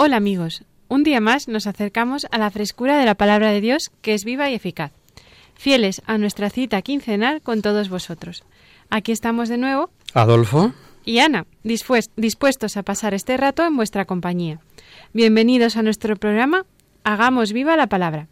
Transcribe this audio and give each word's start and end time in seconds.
Hola 0.00 0.16
amigos, 0.16 0.62
un 0.86 1.02
día 1.02 1.20
más 1.20 1.48
nos 1.48 1.66
acercamos 1.66 2.28
a 2.30 2.38
la 2.38 2.52
frescura 2.52 2.96
de 3.00 3.04
la 3.04 3.16
palabra 3.16 3.50
de 3.50 3.60
Dios 3.60 3.90
que 4.00 4.14
es 4.14 4.24
viva 4.24 4.48
y 4.48 4.54
eficaz, 4.54 4.92
fieles 5.56 6.02
a 6.06 6.18
nuestra 6.18 6.50
cita 6.50 6.82
quincenal 6.82 7.42
con 7.42 7.62
todos 7.62 7.88
vosotros. 7.88 8.44
Aquí 8.90 9.10
estamos 9.10 9.48
de 9.48 9.58
nuevo 9.58 9.90
Adolfo. 10.14 10.72
y 11.04 11.18
Ana, 11.18 11.46
dispues- 11.64 12.10
dispuestos 12.16 12.76
a 12.76 12.84
pasar 12.84 13.12
este 13.12 13.36
rato 13.36 13.64
en 13.66 13.76
vuestra 13.76 14.04
compañía. 14.04 14.60
Bienvenidos 15.12 15.76
a 15.76 15.82
nuestro 15.82 16.14
programa 16.14 16.64
Hagamos 17.02 17.52
viva 17.52 17.76
la 17.76 17.88
palabra. 17.88 18.28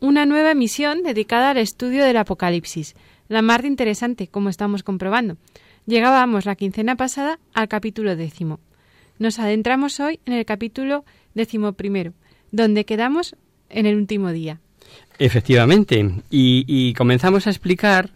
Una 0.00 0.26
nueva 0.26 0.50
emisión 0.50 1.02
dedicada 1.02 1.50
al 1.50 1.56
estudio 1.56 2.04
del 2.04 2.18
Apocalipsis, 2.18 2.94
la 3.28 3.40
más 3.40 3.62
de 3.62 3.68
interesante, 3.68 4.28
como 4.28 4.50
estamos 4.50 4.82
comprobando. 4.82 5.38
Llegábamos 5.86 6.44
la 6.44 6.56
quincena 6.56 6.96
pasada 6.96 7.38
al 7.54 7.68
capítulo 7.68 8.14
décimo. 8.16 8.58
Nos 9.18 9.38
adentramos 9.38 10.00
hoy 10.00 10.20
en 10.26 10.32
el 10.32 10.44
capítulo 10.44 11.04
décimo 11.34 11.72
primero, 11.72 12.12
donde 12.52 12.84
quedamos 12.84 13.36
en 13.70 13.86
el 13.86 13.96
último 13.96 14.32
día. 14.32 14.60
Efectivamente. 15.18 15.98
Y, 16.30 16.64
y 16.66 16.94
comenzamos 16.94 17.46
a 17.46 17.50
explicar 17.50 18.10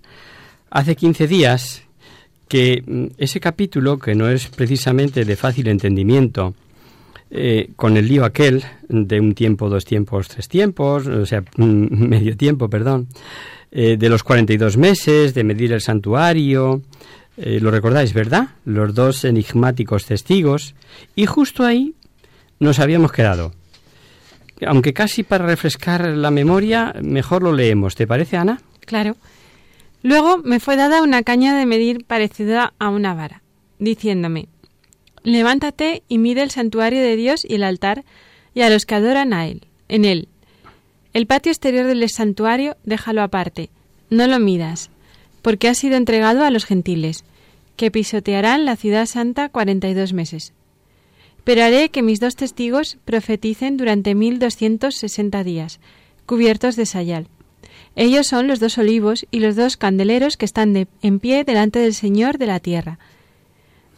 hace 0.71 0.97
15 0.97 1.27
días 1.27 1.83
que 2.49 2.83
mm, 2.85 3.07
ese 3.19 3.41
capítulo, 3.41 3.99
que 3.99 4.15
no 4.15 4.29
es 4.29 4.49
precisamente 4.49 5.25
de 5.25 5.37
fácil 5.37 5.69
entendimiento, 5.69 6.55
eh, 7.31 7.71
con 7.77 7.97
el 7.99 8.09
lío 8.09 8.25
aquel 8.25 8.65
de 8.89 9.21
un 9.21 9.35
tiempo, 9.35 9.69
dos 9.69 9.85
tiempos, 9.85 10.29
tres 10.29 10.49
tiempos, 10.49 11.07
o 11.07 11.27
sea, 11.27 11.45
medio 11.57 12.37
tiempo, 12.37 12.71
perdón, 12.71 13.09
eh, 13.71 13.97
de 13.99 14.09
los 14.09 14.23
42 14.23 14.79
meses, 14.79 15.35
de 15.35 15.45
medir 15.45 15.73
el 15.73 15.83
santuario, 15.83 16.81
eh, 17.41 17.61
lo 17.61 17.71
recordáis, 17.71 18.13
¿verdad? 18.13 18.49
Los 18.65 18.95
dos 18.95 19.25
enigmáticos 19.25 20.07
testigos, 20.07 20.75
y 21.15 21.27
justo 21.27 21.65
ahí 21.65 21.95
nos 22.59 22.81
habíamos 22.81 23.13
quedado. 23.13 23.53
Aunque 24.67 24.93
casi 24.93 25.23
para 25.23 25.47
refrescar 25.47 26.07
la 26.07 26.33
memoria, 26.33 26.95
mejor 27.01 27.43
lo 27.45 27.53
leemos. 27.53 27.95
¿Te 27.95 28.09
parece, 28.09 28.37
Ana? 28.37 28.61
Claro. 28.81 29.17
Luego 30.03 30.39
me 30.39 30.59
fue 30.59 30.77
dada 30.77 31.03
una 31.03 31.23
caña 31.23 31.57
de 31.57 31.67
medir 31.67 32.05
parecida 32.05 32.73
a 32.79 32.89
una 32.89 33.15
vara, 33.15 33.43
diciéndome, 33.79 34.49
Levántate 35.23 36.03
y 36.09 36.19
mide 36.19 36.43
el 36.43 36.51
santuario 36.51 37.01
de 37.01 37.17
Dios 37.17 37.45
y 37.45 37.55
el 37.55 37.65
altar, 37.65 38.05
y 38.55 38.63
a 38.63 38.71
los 38.71 38.87
que 38.87 38.95
adoran 38.95 39.33
a 39.33 39.47
él, 39.47 39.67
en 39.89 40.05
él. 40.05 40.29
El 41.13 41.27
patio 41.27 41.53
exterior 41.53 41.87
del 41.87 42.09
santuario 42.09 42.77
déjalo 42.85 43.23
aparte, 43.23 43.71
no 44.11 44.27
lo 44.27 44.39
midas, 44.39 44.91
porque 45.43 45.69
ha 45.69 45.75
sido 45.75 45.97
entregado 45.97 46.45
a 46.45 46.51
los 46.51 46.65
gentiles, 46.65 47.25
que 47.79 47.93
pisotearán 47.93 48.67
la 48.67 48.77
ciudad 48.77 49.07
santa 49.07 49.49
cuarenta 49.49 49.89
y 49.89 49.95
dos 49.95 50.13
meses. 50.13 50.53
Pero 51.45 51.63
haré 51.63 51.89
que 51.89 52.03
mis 52.03 52.19
dos 52.19 52.35
testigos 52.35 52.99
profeticen 53.07 53.77
durante 53.79 54.15
mil 54.15 54.39
doscientos 54.41 54.97
sesenta 54.97 55.45
días, 55.45 55.79
cubiertos 56.27 56.75
de 56.77 56.85
sayal. 56.85 57.29
Ellos 57.95 58.27
son 58.27 58.49
los 58.49 58.59
dos 58.59 58.77
olivos 58.79 59.27
y 59.31 59.39
los 59.39 59.55
dos 59.55 59.77
candeleros 59.77 60.37
que 60.37 60.45
están 60.45 60.89
en 61.01 61.21
pie 61.21 61.45
delante 61.45 61.79
del 61.79 61.95
Señor 61.95 62.37
de 62.37 62.47
la 62.47 62.59
tierra. 62.59 62.99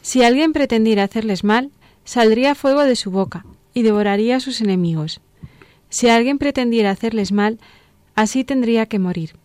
Si 0.03 0.23
alguien 0.23 0.53
pretendiera 0.53 1.05
hacerles 1.05 1.43
mal, 1.43 1.71
saldría 2.05 2.55
fuego 2.55 2.85
de 2.85 2.97
su 2.97 3.11
boca 3.11 3.47
y 3.73 3.83
devoraría 3.83 4.37
a 4.37 4.41
sus 4.41 4.61
enemigos. 4.61 5.21
Si 5.89 6.09
alguien 6.09 6.39
pretendiera 6.39 6.91
hacerles 6.91 7.33
mal, 7.33 7.59
así 8.15 8.45
tendría 8.45 8.85
que 8.87 8.99
morir. 8.99 9.37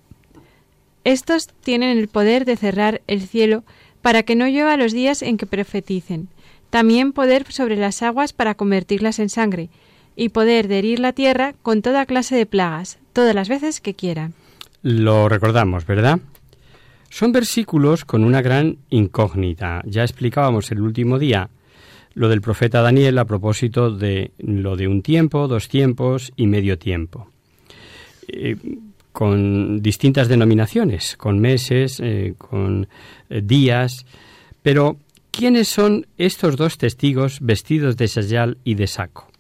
Estos 1.05 1.47
tienen 1.63 1.97
el 1.97 2.09
poder 2.09 2.43
de 2.43 2.57
cerrar 2.57 3.01
el 3.07 3.21
cielo 3.21 3.63
para 4.05 4.21
que 4.21 4.35
no 4.35 4.47
llueva 4.47 4.77
los 4.77 4.91
días 4.91 5.23
en 5.23 5.35
que 5.35 5.47
profeticen, 5.47 6.27
también 6.69 7.11
poder 7.11 7.51
sobre 7.51 7.75
las 7.75 8.03
aguas 8.03 8.33
para 8.33 8.53
convertirlas 8.53 9.17
en 9.17 9.29
sangre, 9.29 9.69
y 10.15 10.29
poder 10.29 10.67
de 10.67 10.77
herir 10.77 10.99
la 10.99 11.11
tierra 11.11 11.55
con 11.63 11.81
toda 11.81 12.05
clase 12.05 12.35
de 12.35 12.45
plagas, 12.45 12.99
todas 13.13 13.33
las 13.33 13.49
veces 13.49 13.81
que 13.81 13.95
quieran. 13.95 14.35
Lo 14.83 15.27
recordamos, 15.27 15.87
¿verdad? 15.87 16.19
Son 17.09 17.31
versículos 17.31 18.05
con 18.05 18.23
una 18.23 18.43
gran 18.43 18.77
incógnita. 18.91 19.81
Ya 19.87 20.03
explicábamos 20.03 20.69
el 20.69 20.81
último 20.81 21.17
día 21.17 21.49
lo 22.13 22.29
del 22.29 22.41
profeta 22.41 22.83
Daniel 22.83 23.17
a 23.17 23.25
propósito 23.25 23.89
de 23.89 24.33
lo 24.37 24.75
de 24.75 24.87
un 24.87 25.01
tiempo, 25.01 25.47
dos 25.47 25.67
tiempos 25.67 26.31
y 26.35 26.45
medio 26.45 26.77
tiempo. 26.77 27.31
Eh, 28.27 28.55
con 29.15 29.81
distintas 29.81 30.27
denominaciones, 30.27 31.15
con 31.15 31.39
meses, 31.39 32.01
eh, 32.03 32.33
con 32.37 32.89
eh, 33.29 33.39
días, 33.41 34.05
pero 34.61 34.97
¿quiénes 35.31 35.69
son 35.69 36.05
estos 36.17 36.57
dos 36.57 36.77
testigos 36.77 37.39
vestidos 37.39 37.95
de 37.95 38.09
sayal 38.09 38.57
y 38.65 38.75
de 38.75 38.87
saco? 38.87 39.31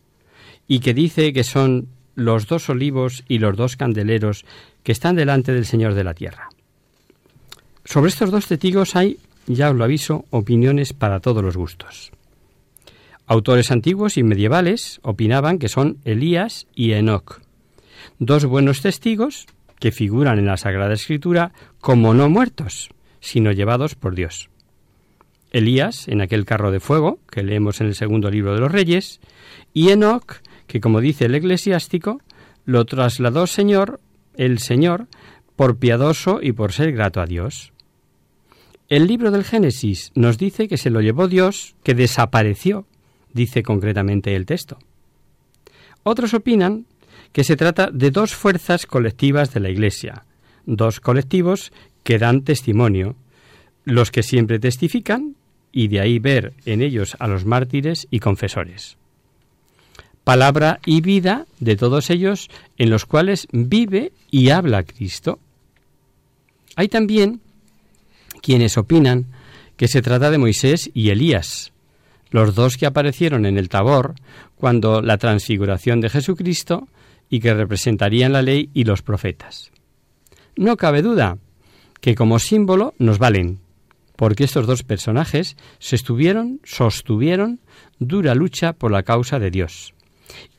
Y 0.65 0.79
que 0.79 0.93
dice 0.93 1.33
que 1.33 1.43
son 1.43 1.89
los 2.15 2.47
dos 2.47 2.69
olivos 2.69 3.25
y 3.27 3.39
los 3.39 3.57
dos 3.57 3.75
candeleros 3.75 4.45
que 4.81 4.93
están 4.93 5.17
delante 5.17 5.51
del 5.51 5.65
Señor 5.65 5.93
de 5.93 6.05
la 6.05 6.13
tierra. 6.13 6.47
Sobre 7.83 8.07
estos 8.07 8.31
dos 8.31 8.47
testigos 8.47 8.95
hay, 8.95 9.17
ya 9.45 9.71
os 9.71 9.75
lo 9.75 9.83
aviso, 9.83 10.23
opiniones 10.29 10.93
para 10.93 11.19
todos 11.19 11.43
los 11.43 11.57
gustos. 11.57 12.13
Autores 13.27 13.71
antiguos 13.71 14.15
y 14.15 14.23
medievales 14.23 15.01
opinaban 15.01 15.59
que 15.59 15.67
son 15.67 15.97
Elías 16.05 16.65
y 16.73 16.93
Enoc, 16.93 17.41
dos 18.19 18.45
buenos 18.45 18.79
testigos 18.81 19.47
que 19.85 19.91
figuran 19.91 20.39
en 20.39 20.47
la 20.47 20.57
Sagrada 20.57 20.95
Escritura 20.95 21.51
como 21.79 22.15
no 22.15 22.27
muertos, 22.27 22.89
sino 23.19 23.51
llevados 23.51 23.93
por 23.93 24.15
Dios. 24.15 24.49
Elías 25.51 26.07
en 26.07 26.21
aquel 26.21 26.43
carro 26.43 26.71
de 26.71 26.79
fuego 26.79 27.19
que 27.29 27.43
leemos 27.43 27.81
en 27.81 27.85
el 27.85 27.93
segundo 27.93 28.31
libro 28.31 28.55
de 28.55 28.61
los 28.61 28.71
Reyes, 28.71 29.19
y 29.75 29.89
Enoc, 29.89 30.37
que 30.65 30.81
como 30.81 31.01
dice 31.01 31.25
el 31.25 31.35
eclesiástico, 31.35 32.19
lo 32.65 32.83
trasladó 32.85 33.45
Señor, 33.45 33.99
el 34.37 34.57
Señor, 34.57 35.05
por 35.55 35.77
piadoso 35.77 36.39
y 36.41 36.53
por 36.53 36.71
ser 36.71 36.91
grato 36.91 37.21
a 37.21 37.27
Dios. 37.27 37.71
El 38.89 39.05
libro 39.05 39.29
del 39.29 39.43
Génesis 39.43 40.11
nos 40.15 40.39
dice 40.39 40.67
que 40.67 40.77
se 40.77 40.89
lo 40.89 41.01
llevó 41.01 41.27
Dios, 41.27 41.75
que 41.83 41.93
desapareció, 41.93 42.87
dice 43.33 43.61
concretamente 43.61 44.35
el 44.35 44.47
texto. 44.47 44.79
Otros 46.01 46.33
opinan 46.33 46.87
que 47.35 47.43
se 47.43 47.57
trata 47.57 47.89
de 47.91 48.11
dos 48.11 48.33
fuerzas 48.33 48.85
colectivas 48.85 49.53
de 49.53 49.59
la 49.59 49.69
Iglesia, 49.69 50.23
dos 50.65 51.01
colectivos 51.01 51.73
que 52.05 52.17
dan 52.17 52.45
testimonio, 52.45 53.17
los 53.83 54.09
que 54.09 54.23
siempre 54.23 54.57
testifican, 54.57 55.35
y 55.73 55.89
de 55.89 55.99
ahí 55.99 56.17
ver 56.17 56.53
en 56.65 56.81
ellos 56.81 57.17
a 57.19 57.27
los 57.27 57.43
mártires 57.43 58.07
y 58.09 58.19
confesores. 58.21 58.95
Palabra 60.23 60.79
y 60.85 61.01
vida 61.01 61.45
de 61.59 61.75
todos 61.75 62.09
ellos 62.09 62.49
en 62.77 62.89
los 62.89 63.05
cuales 63.05 63.49
vive 63.51 64.13
y 64.31 64.51
habla 64.51 64.83
Cristo. 64.83 65.39
Hay 66.77 66.87
también 66.87 67.41
quienes 68.41 68.77
opinan 68.77 69.25
que 69.75 69.89
se 69.89 70.01
trata 70.01 70.31
de 70.31 70.37
Moisés 70.37 70.89
y 70.93 71.09
Elías, 71.09 71.73
los 72.29 72.55
dos 72.55 72.77
que 72.77 72.85
aparecieron 72.85 73.45
en 73.45 73.57
el 73.57 73.67
Tabor 73.67 74.15
cuando 74.55 75.01
la 75.01 75.17
transfiguración 75.17 75.99
de 75.99 76.09
Jesucristo 76.09 76.87
y 77.29 77.39
que 77.39 77.53
representarían 77.53 78.33
la 78.33 78.41
ley 78.41 78.69
y 78.73 78.83
los 78.83 79.01
profetas. 79.01 79.71
No 80.55 80.77
cabe 80.77 81.01
duda 81.01 81.37
que 82.01 82.15
como 82.15 82.39
símbolo 82.39 82.93
nos 82.97 83.17
valen, 83.17 83.59
porque 84.15 84.43
estos 84.43 84.67
dos 84.67 84.83
personajes 84.83 85.57
se 85.79 85.95
estuvieron, 85.95 86.61
sostuvieron 86.63 87.59
dura 87.99 88.35
lucha 88.35 88.73
por 88.73 88.91
la 88.91 89.03
causa 89.03 89.39
de 89.39 89.51
Dios, 89.51 89.93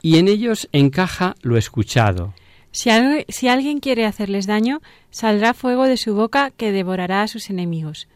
y 0.02 0.18
en 0.18 0.28
ellos 0.28 0.68
encaja 0.72 1.34
lo 1.42 1.56
escuchado. 1.56 2.34
Si, 2.72 2.90
si 3.28 3.48
alguien 3.48 3.80
quiere 3.80 4.04
hacerles 4.04 4.46
daño, 4.46 4.82
saldrá 5.10 5.54
fuego 5.54 5.84
de 5.84 5.96
su 5.96 6.14
boca 6.14 6.50
que 6.50 6.72
devorará 6.72 7.22
a 7.22 7.28
sus 7.28 7.48
enemigos. 7.48 8.08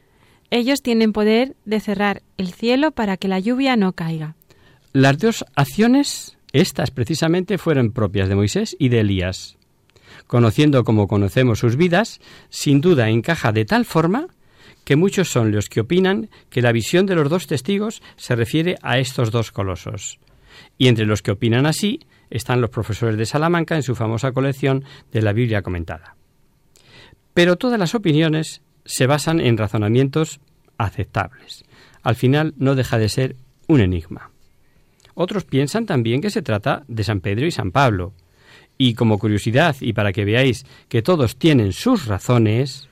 Ellos 0.50 0.82
tienen 0.82 1.12
poder 1.12 1.56
de 1.64 1.80
cerrar 1.80 2.22
el 2.36 2.52
cielo 2.52 2.90
para 2.90 3.16
que 3.16 3.28
la 3.28 3.38
lluvia 3.38 3.76
no 3.76 3.92
caiga. 3.92 4.34
Las 4.92 5.18
dos 5.18 5.44
acciones, 5.54 6.36
estas 6.52 6.90
precisamente, 6.90 7.58
fueron 7.58 7.92
propias 7.92 8.28
de 8.28 8.34
Moisés 8.34 8.76
y 8.78 8.88
de 8.88 9.00
Elías. 9.00 9.56
Conociendo 10.26 10.84
como 10.84 11.08
conocemos 11.08 11.58
sus 11.58 11.76
vidas, 11.76 12.20
sin 12.48 12.80
duda 12.80 13.08
encaja 13.08 13.52
de 13.52 13.64
tal 13.64 13.84
forma 13.84 14.28
que 14.84 14.96
muchos 14.96 15.28
son 15.30 15.52
los 15.52 15.68
que 15.68 15.80
opinan 15.80 16.30
que 16.48 16.62
la 16.62 16.72
visión 16.72 17.06
de 17.06 17.14
los 17.14 17.28
dos 17.28 17.46
testigos 17.46 18.02
se 18.16 18.34
refiere 18.34 18.76
a 18.82 18.98
estos 18.98 19.30
dos 19.30 19.52
colosos. 19.52 20.18
Y 20.78 20.88
entre 20.88 21.06
los 21.06 21.22
que 21.22 21.30
opinan 21.30 21.66
así 21.66 22.00
están 22.30 22.60
los 22.60 22.70
profesores 22.70 23.16
de 23.16 23.26
Salamanca 23.26 23.76
en 23.76 23.82
su 23.82 23.94
famosa 23.94 24.32
colección 24.32 24.84
de 25.12 25.22
la 25.22 25.32
Biblia 25.32 25.62
comentada. 25.62 26.16
Pero 27.34 27.56
todas 27.56 27.78
las 27.78 27.94
opiniones 27.94 28.62
se 28.84 29.06
basan 29.06 29.40
en 29.40 29.56
razonamientos 29.56 30.40
aceptables. 30.78 31.64
Al 32.02 32.16
final 32.16 32.54
no 32.56 32.74
deja 32.74 32.98
de 32.98 33.08
ser 33.08 33.36
un 33.66 33.80
enigma. 33.80 34.30
Otros 35.22 35.44
piensan 35.44 35.84
también 35.84 36.22
que 36.22 36.30
se 36.30 36.40
trata 36.40 36.82
de 36.88 37.04
San 37.04 37.20
Pedro 37.20 37.46
y 37.46 37.50
San 37.50 37.72
Pablo. 37.72 38.14
Y 38.78 38.94
como 38.94 39.18
curiosidad 39.18 39.76
y 39.78 39.92
para 39.92 40.14
que 40.14 40.24
veáis 40.24 40.64
que 40.88 41.02
todos 41.02 41.36
tienen 41.36 41.74
sus 41.74 42.06
razones, 42.06 42.88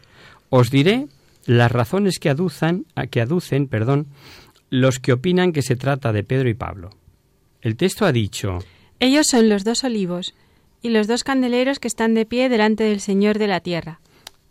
os 0.50 0.70
diré 0.70 1.06
las 1.46 1.72
razones 1.72 2.18
que 2.18 2.28
que 2.28 3.20
aducen, 3.22 3.66
perdón, 3.66 4.08
los 4.68 4.98
que 4.98 5.14
opinan 5.14 5.52
que 5.52 5.62
se 5.62 5.74
trata 5.74 6.12
de 6.12 6.22
Pedro 6.22 6.50
y 6.50 6.54
Pablo. 6.54 6.90
El 7.62 7.76
texto 7.76 8.04
ha 8.04 8.12
dicho, 8.12 8.58
Ellos 9.00 9.26
son 9.26 9.48
los 9.48 9.64
dos 9.64 9.82
olivos 9.82 10.34
y 10.82 10.90
los 10.90 11.06
dos 11.06 11.24
candeleros 11.24 11.78
que 11.78 11.88
están 11.88 12.12
de 12.12 12.26
pie 12.26 12.50
delante 12.50 12.84
del 12.84 13.00
Señor 13.00 13.38
de 13.38 13.46
la 13.46 13.60
tierra. 13.60 14.00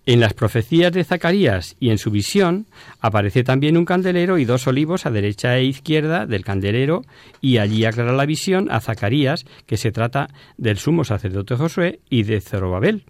En 0.08 0.22
las 0.22 0.34
profecías 0.34 0.94
de 0.94 1.04
Zacarías 1.04 1.76
y 1.82 1.90
en 1.90 1.98
su 1.98 2.12
visión 2.12 2.68
aparece 3.02 3.44
también 3.44 3.76
un 3.76 3.84
candelero 3.84 4.38
y 4.38 4.46
dos 4.46 4.66
olivos 4.66 5.06
a 5.06 5.12
derecha 5.12 5.58
e 5.58 5.66
izquierda 5.66 6.26
del 6.26 6.46
candelero 6.46 7.02
y 7.42 7.58
allí 7.58 7.84
aclara 7.84 8.14
la 8.14 8.26
visión 8.26 8.72
a 8.72 8.80
Zacarías 8.80 9.46
que 9.66 9.76
se 9.76 9.92
trata 9.92 10.30
del 10.58 10.78
sumo 10.78 11.04
sacerdote 11.04 11.58
Josué 11.58 12.00
y 12.10 12.24
de 12.24 12.40
Zorobabel. 12.40 13.04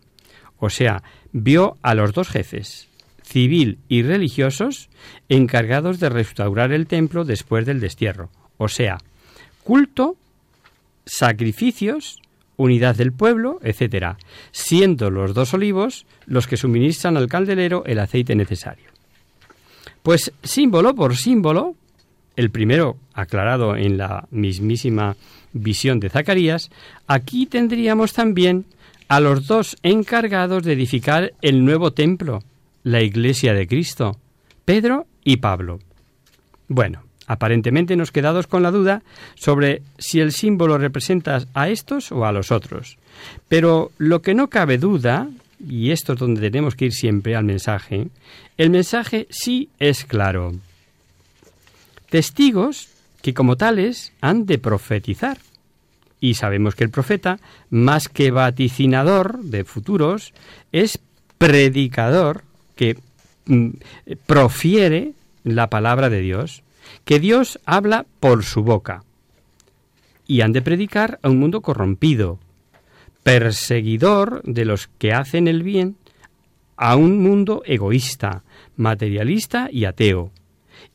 O 0.57 0.71
sea, 0.71 1.03
vio 1.31 1.77
a 1.83 1.93
los 1.93 2.13
dos 2.13 2.29
jefes, 2.29 2.87
civil 3.21 3.77
y 3.87 4.01
religiosos, 4.01 4.89
encargados 5.29 5.99
de 5.99 6.09
restaurar 6.09 6.71
el 6.71 6.87
templo 6.87 7.25
después 7.25 7.67
del 7.67 7.79
destierro. 7.79 8.31
O 8.57 8.69
sea, 8.69 8.97
culto, 9.63 10.15
sacrificios, 11.05 12.19
unidad 12.57 12.95
del 12.95 13.13
pueblo, 13.13 13.59
etcétera, 13.63 14.17
siendo 14.51 15.09
los 15.09 15.33
dos 15.33 15.53
olivos 15.53 16.05
los 16.25 16.47
que 16.47 16.57
suministran 16.57 17.15
al 17.15 17.27
candelero 17.27 17.83
el 17.85 17.99
aceite 17.99 18.35
necesario. 18.35 18.89
Pues 20.03 20.33
símbolo 20.43 20.95
por 20.95 21.15
símbolo, 21.15 21.75
el 22.35 22.51
primero 22.51 22.97
aclarado 23.13 23.75
en 23.75 23.97
la 23.97 24.27
mismísima 24.31 25.15
visión 25.53 25.99
de 25.99 26.09
Zacarías, 26.09 26.69
aquí 27.07 27.45
tendríamos 27.45 28.13
también 28.13 28.65
a 29.07 29.19
los 29.19 29.47
dos 29.47 29.77
encargados 29.83 30.63
de 30.63 30.73
edificar 30.73 31.33
el 31.41 31.63
nuevo 31.63 31.91
templo, 31.91 32.43
la 32.83 33.01
iglesia 33.01 33.53
de 33.53 33.67
Cristo, 33.67 34.17
Pedro 34.65 35.07
y 35.23 35.37
Pablo. 35.37 35.79
Bueno, 36.67 37.06
aparentemente 37.27 37.95
nos 37.95 38.11
quedamos 38.11 38.47
con 38.47 38.63
la 38.63 38.71
duda 38.71 39.03
sobre 39.35 39.81
si 39.99 40.19
el 40.19 40.31
símbolo 40.31 40.77
representa 40.77 41.43
a 41.53 41.69
estos 41.69 42.11
o 42.11 42.25
a 42.25 42.31
los 42.31 42.51
otros. 42.51 42.97
Pero 43.47 43.91
lo 43.97 44.21
que 44.21 44.33
no 44.33 44.49
cabe 44.49 44.77
duda, 44.77 45.29
y 45.59 45.91
esto 45.91 46.13
es 46.13 46.19
donde 46.19 46.41
tenemos 46.41 46.75
que 46.75 46.85
ir 46.85 46.93
siempre 46.93 47.35
al 47.35 47.43
mensaje, 47.43 48.07
el 48.57 48.69
mensaje 48.69 49.27
sí 49.29 49.69
es 49.77 50.05
claro. 50.05 50.53
Testigos 52.09 52.89
que 53.21 53.33
como 53.33 53.57
tales 53.57 54.13
han 54.21 54.45
de 54.45 54.57
profetizar. 54.57 55.37
Y 56.19 56.35
sabemos 56.35 56.75
que 56.75 56.83
el 56.83 56.89
profeta, 56.89 57.39
más 57.69 58.09
que 58.09 58.31
vaticinador 58.31 59.43
de 59.43 59.65
futuros, 59.65 60.33
es 60.71 60.99
predicador 61.37 62.43
que 62.75 62.97
mm, 63.45 63.69
profiere 64.25 65.13
la 65.43 65.69
palabra 65.69 66.09
de 66.09 66.21
Dios, 66.21 66.63
que 67.05 67.19
Dios 67.19 67.59
habla 67.65 68.05
por 68.19 68.43
su 68.43 68.63
boca. 68.63 69.03
Y 70.25 70.41
han 70.41 70.53
de 70.53 70.61
predicar 70.61 71.19
a 71.21 71.29
un 71.29 71.39
mundo 71.39 71.61
corrompido, 71.61 72.39
perseguidor 73.23 74.41
de 74.43 74.65
los 74.65 74.87
que 74.97 75.13
hacen 75.13 75.47
el 75.47 75.63
bien, 75.63 75.95
a 76.75 76.95
un 76.95 77.21
mundo 77.21 77.63
egoísta, 77.65 78.43
materialista 78.75 79.69
y 79.71 79.85
ateo. 79.85 80.31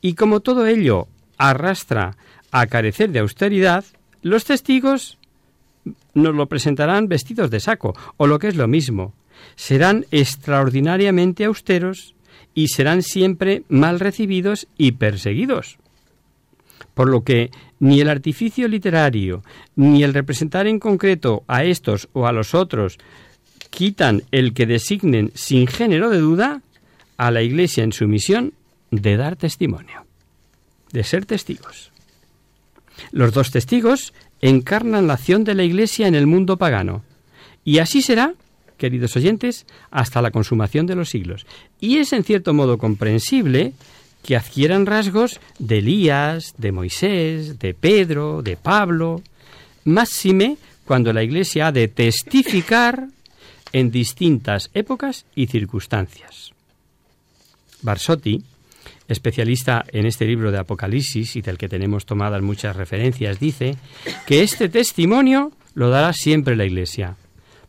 Y 0.01 0.15
como 0.15 0.39
todo 0.39 0.65
ello 0.65 1.07
arrastra 1.37 2.15
a 2.51 2.67
carecer 2.67 3.11
de 3.11 3.19
austeridad, 3.19 3.83
los 4.21 4.45
testigos 4.45 5.17
nos 6.13 6.33
lo 6.33 6.47
presentarán 6.47 7.07
vestidos 7.07 7.51
de 7.51 7.59
saco, 7.59 7.93
o 8.17 8.27
lo 8.27 8.39
que 8.39 8.47
es 8.47 8.55
lo 8.55 8.67
mismo, 8.67 9.13
serán 9.55 10.05
extraordinariamente 10.11 11.45
austeros 11.45 12.15
y 12.53 12.69
serán 12.69 13.01
siempre 13.01 13.63
mal 13.67 13.99
recibidos 13.99 14.67
y 14.77 14.93
perseguidos. 14.93 15.77
Por 16.93 17.09
lo 17.09 17.23
que 17.23 17.51
ni 17.79 18.01
el 18.01 18.09
artificio 18.09 18.67
literario, 18.67 19.43
ni 19.75 20.03
el 20.03 20.13
representar 20.13 20.67
en 20.67 20.79
concreto 20.79 21.43
a 21.47 21.63
estos 21.63 22.07
o 22.13 22.27
a 22.27 22.31
los 22.31 22.53
otros 22.53 22.97
quitan 23.69 24.23
el 24.31 24.53
que 24.53 24.65
designen 24.65 25.31
sin 25.33 25.67
género 25.67 26.09
de 26.09 26.19
duda 26.19 26.61
a 27.17 27.31
la 27.31 27.41
Iglesia 27.41 27.83
en 27.83 27.91
su 27.91 28.07
misión 28.07 28.53
de 28.91 29.17
dar 29.17 29.35
testimonio, 29.35 30.05
de 30.91 31.03
ser 31.03 31.25
testigos. 31.25 31.91
Los 33.11 33.33
dos 33.33 33.51
testigos 33.51 34.13
encarnan 34.41 35.07
la 35.07 35.13
acción 35.13 35.43
de 35.43 35.55
la 35.55 35.63
Iglesia 35.63 36.07
en 36.07 36.15
el 36.15 36.27
mundo 36.27 36.57
pagano. 36.57 37.03
Y 37.63 37.79
así 37.79 38.01
será, 38.01 38.33
queridos 38.77 39.15
oyentes, 39.15 39.65
hasta 39.89 40.21
la 40.21 40.31
consumación 40.31 40.85
de 40.85 40.95
los 40.95 41.09
siglos. 41.09 41.45
Y 41.79 41.97
es 41.97 42.13
en 42.13 42.23
cierto 42.23 42.53
modo 42.53 42.77
comprensible 42.77 43.73
que 44.23 44.35
adquieran 44.35 44.85
rasgos 44.85 45.39
de 45.59 45.79
Elías, 45.79 46.53
de 46.57 46.71
Moisés, 46.71 47.59
de 47.59 47.73
Pedro, 47.73 48.41
de 48.41 48.57
Pablo, 48.57 49.21
máxime 49.83 50.57
cuando 50.85 51.13
la 51.13 51.23
Iglesia 51.23 51.67
ha 51.67 51.71
de 51.71 51.87
testificar 51.87 53.07
en 53.73 53.91
distintas 53.91 54.69
épocas 54.73 55.25
y 55.35 55.47
circunstancias. 55.47 56.53
Barsotti, 57.81 58.41
especialista 59.07 59.83
en 59.89 60.05
este 60.05 60.25
libro 60.25 60.51
de 60.51 60.59
Apocalipsis 60.59 61.35
y 61.35 61.41
del 61.41 61.57
que 61.57 61.67
tenemos 61.67 62.05
tomadas 62.05 62.41
muchas 62.41 62.75
referencias, 62.75 63.39
dice 63.39 63.75
que 64.25 64.43
este 64.43 64.69
testimonio 64.69 65.51
lo 65.73 65.89
dará 65.89 66.13
siempre 66.13 66.55
la 66.55 66.65
Iglesia. 66.65 67.17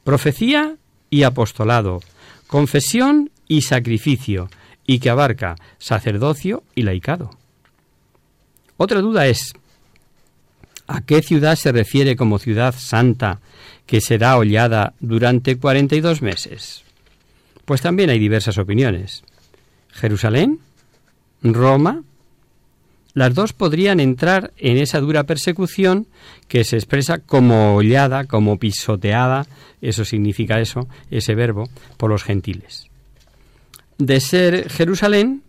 Profecía 0.04 0.76
y 1.10 1.24
apostolado, 1.24 2.00
confesión 2.46 3.30
y 3.48 3.62
sacrificio, 3.62 4.48
y 4.86 4.98
que 4.98 5.10
abarca 5.10 5.56
sacerdocio 5.78 6.62
y 6.74 6.82
laicado. 6.82 7.30
Otra 8.76 9.00
duda 9.00 9.26
es, 9.26 9.54
¿a 10.86 11.00
qué 11.00 11.22
ciudad 11.22 11.56
se 11.56 11.72
refiere 11.72 12.16
como 12.16 12.38
ciudad 12.38 12.74
santa 12.76 13.40
que 13.86 14.00
será 14.00 14.36
hollada 14.36 14.94
durante 15.00 15.56
42 15.56 16.22
meses? 16.22 16.82
Pues 17.64 17.80
también 17.80 18.10
hay 18.10 18.18
diversas 18.18 18.58
opiniones. 18.58 19.22
¿Jerusalén? 19.90 20.60
¿Roma? 21.42 22.02
Las 23.14 23.32
dos 23.32 23.52
podrían 23.52 24.00
entrar 24.00 24.52
en 24.56 24.76
esa 24.76 24.98
dura 25.00 25.22
persecución 25.22 26.08
que 26.48 26.64
se 26.64 26.76
expresa 26.76 27.18
como 27.18 27.76
hollada, 27.76 28.24
como 28.24 28.58
pisoteada, 28.58 29.46
eso 29.80 30.04
significa 30.04 30.60
eso, 30.60 30.88
ese 31.10 31.36
verbo, 31.36 31.68
por 31.96 32.10
los 32.10 32.24
gentiles. 32.24 32.90
De 33.98 34.20
ser 34.20 34.70
Jerusalén, 34.70 35.42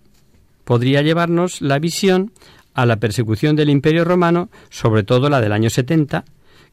podría 0.64 1.02
llevarnos 1.02 1.62
la 1.62 1.80
visión 1.80 2.32
a 2.74 2.86
la 2.86 2.98
persecución 2.98 3.56
del 3.56 3.70
Imperio 3.70 4.04
Romano, 4.04 4.50
sobre 4.70 5.04
todo 5.04 5.30
la 5.30 5.42
del 5.42 5.54
año 5.54 5.70
70, 5.70 6.26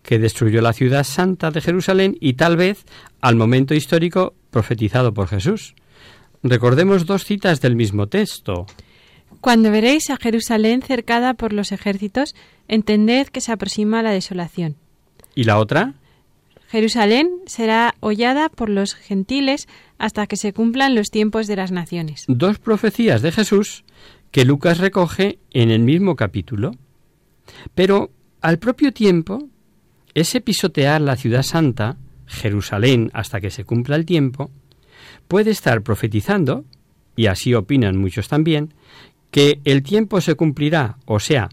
que 0.02 0.18
destruyó 0.18 0.60
la 0.60 0.72
ciudad 0.72 1.04
santa 1.04 1.50
de 1.50 1.60
Jerusalén 1.60 2.16
y 2.20 2.34
tal 2.34 2.56
vez 2.56 2.84
al 3.20 3.36
momento 3.36 3.74
histórico 3.74 4.34
profetizado 4.50 5.14
por 5.14 5.28
Jesús. 5.28 5.74
Recordemos 6.42 7.06
dos 7.06 7.24
citas 7.24 7.60
del 7.60 7.76
mismo 7.76 8.08
texto. 8.08 8.66
Cuando 9.40 9.70
veréis 9.70 10.10
a 10.10 10.16
Jerusalén 10.16 10.82
cercada 10.82 11.34
por 11.34 11.52
los 11.52 11.72
ejércitos, 11.72 12.34
entended 12.68 13.28
que 13.28 13.40
se 13.40 13.52
aproxima 13.52 14.02
la 14.02 14.10
desolación. 14.10 14.76
¿Y 15.34 15.44
la 15.44 15.58
otra? 15.58 15.94
Jerusalén 16.72 17.28
será 17.44 17.94
hollada 18.00 18.48
por 18.48 18.70
los 18.70 18.94
gentiles 18.94 19.68
hasta 19.98 20.26
que 20.26 20.38
se 20.38 20.54
cumplan 20.54 20.94
los 20.94 21.10
tiempos 21.10 21.46
de 21.46 21.56
las 21.56 21.70
naciones. 21.70 22.24
Dos 22.28 22.58
profecías 22.58 23.20
de 23.20 23.30
Jesús 23.30 23.84
que 24.30 24.46
Lucas 24.46 24.78
recoge 24.78 25.38
en 25.50 25.70
el 25.70 25.80
mismo 25.80 26.16
capítulo. 26.16 26.70
Pero 27.74 28.10
al 28.40 28.58
propio 28.58 28.90
tiempo, 28.90 29.50
ese 30.14 30.40
pisotear 30.40 31.02
la 31.02 31.16
ciudad 31.16 31.42
santa, 31.42 31.98
Jerusalén, 32.24 33.10
hasta 33.12 33.42
que 33.42 33.50
se 33.50 33.64
cumpla 33.64 33.96
el 33.96 34.06
tiempo, 34.06 34.50
puede 35.28 35.50
estar 35.50 35.82
profetizando, 35.82 36.64
y 37.16 37.26
así 37.26 37.52
opinan 37.52 37.98
muchos 37.98 38.28
también, 38.28 38.72
que 39.30 39.60
el 39.66 39.82
tiempo 39.82 40.22
se 40.22 40.36
cumplirá, 40.36 40.96
o 41.04 41.20
sea, 41.20 41.50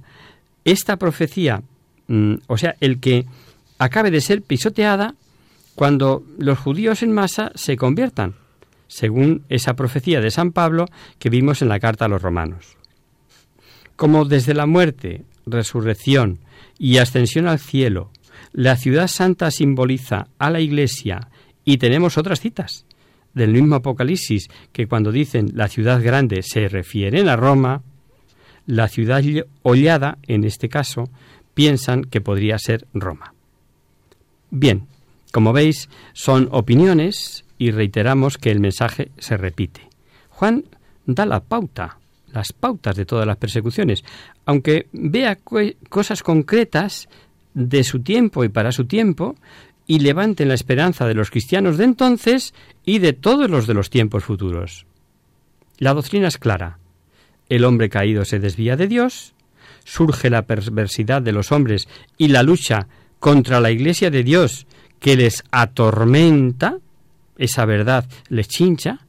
esta 0.63 0.95
profecía, 0.95 1.61
mm, 2.07 2.35
o 2.47 2.57
sea, 2.57 2.77
el 2.79 3.01
que 3.01 3.25
acabe 3.79 4.11
de 4.11 4.21
ser 4.21 4.43
pisoteada 4.43 5.15
cuando 5.73 6.23
los 6.37 6.59
judíos 6.59 7.01
en 7.01 7.13
masa 7.13 7.51
se 7.55 7.77
conviertan, 7.77 8.35
según 8.87 9.43
esa 9.49 9.75
profecía 9.75 10.19
de 10.19 10.29
San 10.29 10.51
Pablo 10.51 10.85
que 11.17 11.29
vimos 11.29 11.61
en 11.61 11.69
la 11.69 11.79
carta 11.79 12.05
a 12.05 12.09
los 12.09 12.21
romanos. 12.21 12.77
Como 13.95 14.25
desde 14.25 14.53
la 14.53 14.65
muerte, 14.65 15.23
resurrección 15.45 16.39
y 16.77 16.97
ascensión 16.97 17.47
al 17.47 17.59
cielo, 17.59 18.11
la 18.51 18.75
ciudad 18.75 19.07
santa 19.07 19.51
simboliza 19.51 20.27
a 20.37 20.49
la 20.49 20.59
Iglesia 20.59 21.29
y 21.63 21.77
tenemos 21.77 22.17
otras 22.17 22.39
citas 22.39 22.85
del 23.33 23.51
mismo 23.51 23.75
Apocalipsis 23.75 24.49
que 24.73 24.87
cuando 24.87 25.11
dicen 25.11 25.51
la 25.53 25.67
ciudad 25.67 26.01
grande 26.03 26.41
se 26.41 26.67
refieren 26.67 27.29
a 27.29 27.35
Roma, 27.35 27.83
la 28.65 28.87
ciudad 28.87 29.23
hollada, 29.61 30.17
en 30.27 30.43
este 30.43 30.67
caso, 30.67 31.09
piensan 31.53 32.03
que 32.03 32.21
podría 32.21 32.57
ser 32.57 32.85
Roma. 32.93 33.33
Bien, 34.51 34.87
como 35.31 35.53
veis, 35.53 35.89
son 36.13 36.49
opiniones 36.51 37.45
y 37.57 37.71
reiteramos 37.71 38.37
que 38.37 38.51
el 38.51 38.59
mensaje 38.59 39.11
se 39.17 39.37
repite. 39.37 39.81
Juan 40.29 40.65
da 41.05 41.25
la 41.25 41.41
pauta, 41.41 41.97
las 42.31 42.53
pautas 42.53 42.95
de 42.95 43.05
todas 43.05 43.27
las 43.27 43.37
persecuciones, 43.37 44.03
aunque 44.45 44.87
vea 44.91 45.37
cosas 45.89 46.23
concretas 46.23 47.09
de 47.53 47.83
su 47.83 48.01
tiempo 48.01 48.43
y 48.43 48.49
para 48.49 48.71
su 48.71 48.85
tiempo, 48.85 49.35
y 49.85 49.99
levanten 49.99 50.49
la 50.49 50.53
esperanza 50.53 51.07
de 51.07 51.15
los 51.15 51.31
cristianos 51.31 51.77
de 51.77 51.83
entonces 51.83 52.53
y 52.85 52.99
de 52.99 53.13
todos 53.13 53.49
los 53.49 53.65
de 53.65 53.73
los 53.73 53.89
tiempos 53.89 54.23
futuros. 54.23 54.85
La 55.79 55.95
doctrina 55.95 56.27
es 56.27 56.37
clara. 56.37 56.77
El 57.49 57.65
hombre 57.65 57.89
caído 57.89 58.23
se 58.23 58.37
desvía 58.39 58.75
de 58.75 58.87
Dios, 58.87 59.33
surge 59.85 60.29
la 60.29 60.43
perversidad 60.43 61.23
de 61.23 61.31
los 61.31 61.51
hombres 61.51 61.87
y 62.19 62.27
la 62.27 62.43
lucha 62.43 62.87
contra 63.19 63.59
la 63.59 63.71
iglesia 63.71 64.09
de 64.09 64.23
Dios 64.23 64.65
que 64.99 65.15
les 65.15 65.43
atormenta, 65.51 66.77
esa 67.37 67.65
verdad 67.65 68.05
les 68.29 68.47
chincha, 68.47 68.99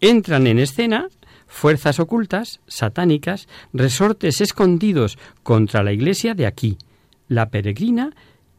entran 0.00 0.46
en 0.46 0.58
escena 0.58 1.08
fuerzas 1.46 2.00
ocultas, 2.00 2.60
satánicas, 2.66 3.48
resortes 3.72 4.40
escondidos 4.40 5.18
contra 5.42 5.82
la 5.82 5.92
iglesia 5.92 6.34
de 6.34 6.46
aquí, 6.46 6.76
la 7.28 7.50
peregrina, 7.50 8.10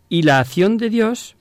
y 0.09 0.21
la 0.21 0.39
acción 0.39 0.77
de 0.77 0.89
Dios 0.89 1.36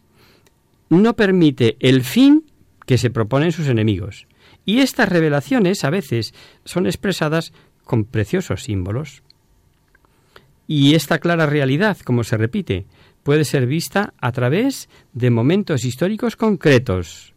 no 0.88 1.14
permite 1.14 1.76
el 1.80 2.02
fin 2.02 2.44
que 2.84 2.98
se 2.98 3.10
proponen 3.10 3.52
sus 3.52 3.68
enemigos. 3.68 4.26
Y 4.64 4.80
estas 4.80 5.08
revelaciones 5.08 5.84
a 5.84 5.90
veces 5.90 6.34
son 6.64 6.86
expresadas 6.86 7.52
con 7.84 8.04
preciosos 8.04 8.64
símbolos. 8.64 9.22
Y 10.66 10.94
esta 10.94 11.18
clara 11.18 11.46
realidad, 11.46 11.96
como 11.98 12.24
se 12.24 12.36
repite, 12.36 12.86
puede 13.26 13.44
ser 13.44 13.66
vista 13.66 14.14
a 14.20 14.30
través 14.30 14.88
de 15.12 15.30
momentos 15.30 15.84
históricos 15.84 16.36
concretos 16.36 17.34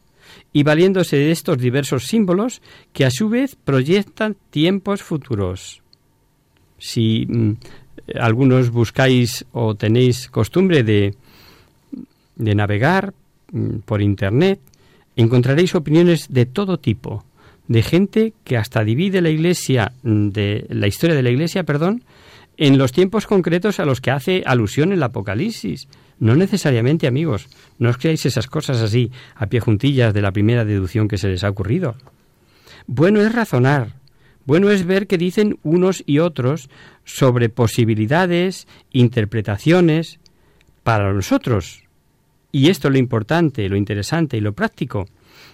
y 0.53 0.61
valiéndose 0.61 1.17
de 1.17 1.31
estos 1.31 1.57
diversos 1.57 2.05
símbolos 2.05 2.61
que 2.93 3.05
a 3.05 3.09
su 3.09 3.27
vez 3.27 3.55
proyectan 3.55 4.37
tiempos 4.51 5.01
futuros. 5.01 5.81
Si 6.77 7.25
mm, 7.27 7.53
algunos 8.21 8.69
buscáis 8.69 9.47
o 9.51 9.73
tenéis 9.73 10.29
costumbre 10.29 10.83
de, 10.83 11.15
de 12.35 12.53
navegar 12.53 13.15
mm, 13.51 13.77
por 13.79 14.03
Internet, 14.03 14.59
encontraréis 15.15 15.73
opiniones 15.73 16.27
de 16.29 16.45
todo 16.45 16.77
tipo, 16.77 17.25
de 17.67 17.81
gente 17.81 18.33
que 18.43 18.57
hasta 18.57 18.83
divide 18.83 19.21
la 19.21 19.31
iglesia 19.31 19.93
mm, 20.03 20.29
de 20.29 20.67
la 20.69 20.85
historia 20.85 21.15
de 21.15 21.23
la 21.23 21.31
iglesia, 21.31 21.63
perdón, 21.63 22.03
en 22.59 22.77
los 22.77 22.91
tiempos 22.91 23.25
concretos 23.25 23.79
a 23.79 23.85
los 23.85 24.01
que 24.01 24.11
hace 24.11 24.43
alusión 24.45 24.91
el 24.91 25.01
Apocalipsis. 25.01 25.87
No 26.19 26.35
necesariamente, 26.35 27.07
amigos, 27.07 27.47
no 27.77 27.89
os 27.89 27.97
creáis 27.97 28.25
esas 28.25 28.47
cosas 28.47 28.81
así, 28.81 29.11
a 29.35 29.47
pie 29.47 29.61
juntillas 29.61 30.13
de 30.13 30.21
la 30.21 30.33
primera 30.33 30.65
deducción 30.65 31.07
que 31.07 31.17
se 31.17 31.29
les 31.29 31.45
ha 31.45 31.49
ocurrido. 31.49 31.95
Bueno 32.85 33.21
es 33.21 33.33
razonar, 33.33 33.93
bueno 34.45 34.71
es 34.71 34.85
ver 34.85 35.07
qué 35.07 35.17
dicen 35.17 35.57
unos 35.63 36.03
y 36.05 36.19
otros 36.19 36.69
sobre 37.05 37.47
posibilidades, 37.47 38.67
interpretaciones, 38.91 40.19
para 40.83 41.13
nosotros. 41.13 41.83
Y 42.51 42.69
esto 42.69 42.89
es 42.89 42.91
lo 42.91 42.99
importante, 42.99 43.69
lo 43.69 43.77
interesante 43.77 44.35
y 44.35 44.41
lo 44.41 44.51
práctico, 44.51 45.07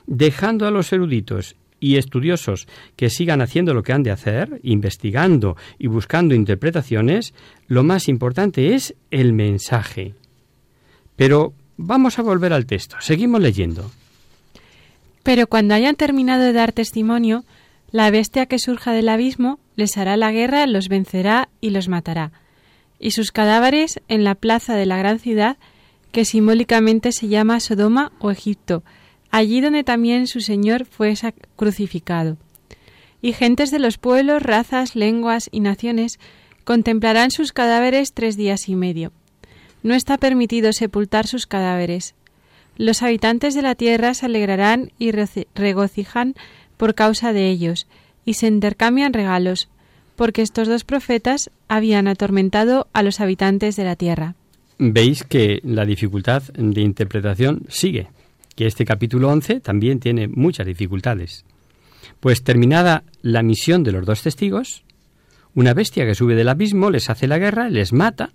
dejando 0.07 0.65
a 0.65 0.71
los 0.71 0.91
eruditos 0.91 1.55
y 1.85 1.97
estudiosos 1.97 2.67
que 2.95 3.11
sigan 3.11 3.43
haciendo 3.43 3.75
lo 3.75 3.83
que 3.83 3.93
han 3.93 4.01
de 4.01 4.09
hacer, 4.09 4.59
investigando 4.63 5.55
y 5.77 5.85
buscando 5.85 6.33
interpretaciones, 6.33 7.35
lo 7.67 7.83
más 7.83 8.07
importante 8.07 8.73
es 8.73 8.95
el 9.11 9.33
mensaje. 9.33 10.15
Pero 11.15 11.53
vamos 11.77 12.17
a 12.17 12.23
volver 12.23 12.53
al 12.53 12.65
texto, 12.65 12.95
seguimos 13.01 13.39
leyendo. 13.39 13.91
Pero 15.21 15.45
cuando 15.45 15.75
hayan 15.75 15.95
terminado 15.95 16.41
de 16.41 16.53
dar 16.53 16.71
testimonio, 16.71 17.45
la 17.91 18.09
bestia 18.09 18.47
que 18.47 18.57
surja 18.57 18.91
del 18.91 19.07
abismo 19.07 19.59
les 19.75 19.95
hará 19.95 20.17
la 20.17 20.31
guerra, 20.31 20.65
los 20.65 20.89
vencerá 20.89 21.49
y 21.61 21.69
los 21.69 21.87
matará. 21.87 22.31
Y 22.97 23.11
sus 23.11 23.31
cadáveres 23.31 24.01
en 24.07 24.23
la 24.23 24.33
plaza 24.33 24.73
de 24.73 24.87
la 24.87 24.97
gran 24.97 25.19
ciudad, 25.19 25.57
que 26.11 26.25
simbólicamente 26.25 27.11
se 27.11 27.27
llama 27.27 27.59
Sodoma 27.59 28.11
o 28.17 28.31
Egipto, 28.31 28.83
allí 29.35 29.59
donde 29.59 29.83
también 29.83 30.27
su 30.27 30.39
Señor 30.39 30.85
fue 30.85 31.13
crucificado. 31.57 32.37
Y 33.21 33.33
gentes 33.33 33.69
de 33.69 33.79
los 33.79 33.97
pueblos, 33.97 34.41
razas, 34.41 34.95
lenguas 34.95 35.49
y 35.51 35.59
naciones 35.59 36.19
contemplarán 36.63 37.31
sus 37.31 37.51
cadáveres 37.51 38.13
tres 38.13 38.37
días 38.37 38.69
y 38.69 38.75
medio. 38.75 39.11
No 39.83 39.93
está 39.93 40.17
permitido 40.17 40.71
sepultar 40.71 41.27
sus 41.27 41.47
cadáveres. 41.47 42.15
Los 42.77 43.03
habitantes 43.03 43.55
de 43.55 43.61
la 43.61 43.75
tierra 43.75 44.13
se 44.13 44.27
alegrarán 44.27 44.93
y 44.99 45.11
regocijan 45.11 46.35
por 46.77 46.95
causa 46.95 47.33
de 47.33 47.49
ellos, 47.49 47.87
y 48.23 48.35
se 48.35 48.47
intercambian 48.47 49.11
regalos, 49.11 49.67
porque 50.15 50.43
estos 50.43 50.69
dos 50.69 50.85
profetas 50.85 51.49
habían 51.67 52.07
atormentado 52.07 52.87
a 52.93 53.03
los 53.03 53.19
habitantes 53.19 53.75
de 53.75 53.83
la 53.83 53.97
tierra. 53.97 54.35
Veis 54.77 55.23
que 55.23 55.59
la 55.63 55.85
dificultad 55.85 56.43
de 56.53 56.81
interpretación 56.81 57.63
sigue 57.67 58.07
que 58.55 58.67
este 58.67 58.85
capítulo 58.85 59.29
11 59.29 59.59
también 59.59 59.99
tiene 59.99 60.27
muchas 60.27 60.65
dificultades. 60.65 61.45
Pues 62.19 62.43
terminada 62.43 63.03
la 63.21 63.43
misión 63.43 63.83
de 63.83 63.91
los 63.91 64.05
dos 64.05 64.21
testigos, 64.21 64.83
una 65.53 65.73
bestia 65.73 66.05
que 66.05 66.15
sube 66.15 66.35
del 66.35 66.49
abismo 66.49 66.89
les 66.89 67.09
hace 67.09 67.27
la 67.27 67.37
guerra, 67.37 67.69
les 67.69 67.93
mata, 67.93 68.31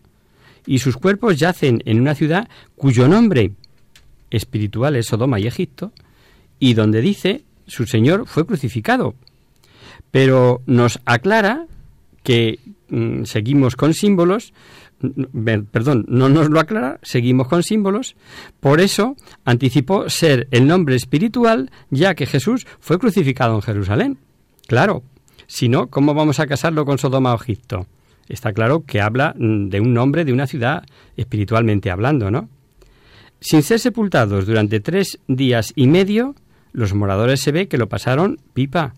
y 0.67 0.79
sus 0.79 0.97
cuerpos 0.97 1.39
yacen 1.39 1.83
en 1.87 2.01
una 2.01 2.15
ciudad 2.15 2.49
cuyo 2.77 3.09
nombre 3.09 3.53
espiritual 4.31 4.97
es 4.97 5.07
Sodoma 5.07 5.41
y 5.41 5.47
Egipto, 5.47 5.93
y 6.59 6.75
donde 6.75 7.01
dice 7.01 7.45
su 7.67 7.87
Señor 7.87 8.27
fue 8.27 8.47
crucificado. 8.47 9.15
Pero 10.11 10.63
nos 10.67 11.01
aclara 11.05 11.67
que 12.23 12.59
mm, 12.89 13.25
seguimos 13.25 13.77
con 13.77 13.95
símbolos 13.95 14.53
perdón, 15.71 16.05
no 16.09 16.29
nos 16.29 16.51
lo 16.51 16.61
aclara, 16.61 16.99
seguimos 17.03 17.49
con 17.49 17.63
símbolos, 17.63 18.17
por 18.61 18.81
eso 18.81 19.17
anticipó 19.45 20.09
ser 20.09 20.49
el 20.51 20.67
nombre 20.67 20.97
espiritual, 20.97 21.71
ya 21.91 22.15
que 22.15 22.27
Jesús 22.27 22.67
fue 22.81 22.99
crucificado 22.99 23.55
en 23.55 23.63
Jerusalén. 23.63 24.19
Claro, 24.67 25.03
si 25.47 25.69
no, 25.69 25.89
¿cómo 25.89 26.15
vamos 26.15 26.39
a 26.39 26.47
casarlo 26.47 26.85
con 26.85 26.99
Sodoma 26.99 27.33
o 27.33 27.37
Egipto? 27.37 27.87
Está 28.29 28.53
claro 28.53 28.85
que 28.87 29.01
habla 29.01 29.35
mm, 29.37 29.69
de 29.69 29.81
un 29.81 29.93
nombre 29.93 30.25
de 30.25 30.33
una 30.33 30.47
ciudad 30.47 30.85
espiritualmente 31.17 31.91
hablando, 31.91 32.31
¿no? 32.31 32.49
Sin 33.41 33.63
ser 33.63 33.81
sepultados 33.81 34.47
durante 34.47 34.81
tres 34.81 35.19
días 35.27 35.73
y 35.75 35.87
medio, 35.89 36.35
los 36.73 36.95
moradores 36.95 37.41
se 37.41 37.53
ve 37.53 37.69
que 37.69 37.79
lo 37.79 37.89
pasaron 37.89 38.39
pipa, 38.53 38.95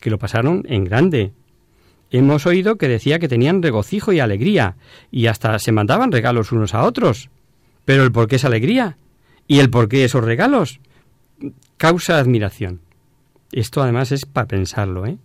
que 0.00 0.08
lo 0.08 0.18
pasaron 0.18 0.64
en 0.68 0.84
grande, 0.84 1.32
Hemos 2.12 2.44
oído 2.44 2.76
que 2.76 2.88
decía 2.88 3.18
que 3.18 3.26
tenían 3.26 3.62
regocijo 3.62 4.12
y 4.12 4.20
alegría, 4.20 4.76
y 5.10 5.26
hasta 5.26 5.58
se 5.58 5.72
mandaban 5.72 6.12
regalos 6.12 6.52
unos 6.52 6.74
a 6.74 6.82
otros. 6.82 7.30
Pero 7.86 8.04
el 8.04 8.12
por 8.12 8.28
qué 8.28 8.36
esa 8.36 8.48
alegría 8.48 8.98
y 9.48 9.60
el 9.60 9.70
por 9.70 9.88
qué 9.88 10.04
esos 10.04 10.22
regalos 10.22 10.78
causa 11.78 12.18
admiración. 12.18 12.80
Esto 13.50 13.82
además 13.82 14.12
es 14.12 14.26
para 14.26 14.46
pensarlo, 14.46 15.06
¿eh? 15.06 15.16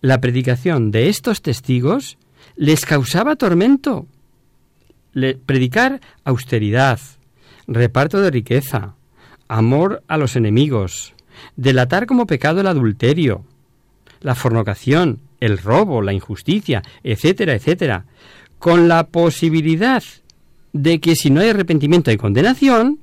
La 0.00 0.20
predicación 0.20 0.90
de 0.90 1.08
estos 1.08 1.42
testigos 1.42 2.18
les 2.56 2.84
causaba 2.84 3.36
tormento. 3.36 4.06
predicar 5.46 6.00
austeridad, 6.24 6.98
reparto 7.68 8.20
de 8.20 8.30
riqueza, 8.30 8.94
amor 9.46 10.02
a 10.08 10.16
los 10.16 10.34
enemigos, 10.34 11.14
delatar 11.56 12.06
como 12.06 12.26
pecado 12.26 12.60
el 12.60 12.66
adulterio, 12.66 13.44
la 14.20 14.34
fornicación, 14.34 15.20
el 15.40 15.58
robo, 15.58 16.02
la 16.02 16.12
injusticia, 16.12 16.82
etcétera, 17.02 17.54
etcétera, 17.54 18.04
con 18.58 18.88
la 18.88 19.08
posibilidad 19.08 20.02
de 20.72 21.00
que 21.00 21.16
si 21.16 21.30
no 21.30 21.40
hay 21.40 21.50
arrepentimiento 21.50 22.10
y 22.10 22.16
condenación, 22.16 22.98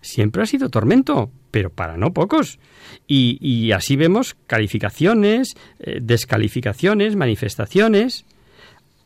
siempre 0.00 0.42
ha 0.42 0.46
sido 0.46 0.68
tormento, 0.68 1.30
pero 1.50 1.70
para 1.70 1.96
no 1.96 2.12
pocos. 2.12 2.58
Y, 3.06 3.72
así 3.72 3.96
vemos 3.96 4.36
calificaciones, 4.46 5.56
eh, 5.80 5.98
descalificaciones, 6.00 7.16
manifestaciones, 7.16 8.24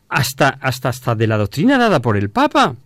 hasta, 0.08 0.48
hasta, 0.48 0.88
hasta 0.90 1.14
de 1.14 1.26
la 1.26 1.36
doctrina 1.36 1.78
dada 1.78 2.00
por 2.00 2.16
el 2.16 2.30
Papa, 2.30 2.76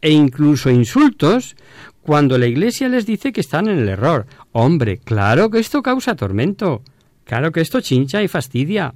e 0.00 0.10
incluso 0.10 0.70
insultos 0.70 1.56
cuando 2.02 2.36
la 2.36 2.46
Iglesia 2.46 2.88
les 2.88 3.06
dice 3.06 3.32
que 3.32 3.40
están 3.40 3.68
en 3.68 3.78
el 3.78 3.88
error. 3.88 4.26
Hombre, 4.52 4.98
claro 4.98 5.50
que 5.50 5.58
esto 5.58 5.82
causa 5.82 6.14
tormento, 6.16 6.82
claro 7.24 7.52
que 7.52 7.60
esto 7.60 7.80
chincha 7.80 8.22
y 8.22 8.28
fastidia. 8.28 8.94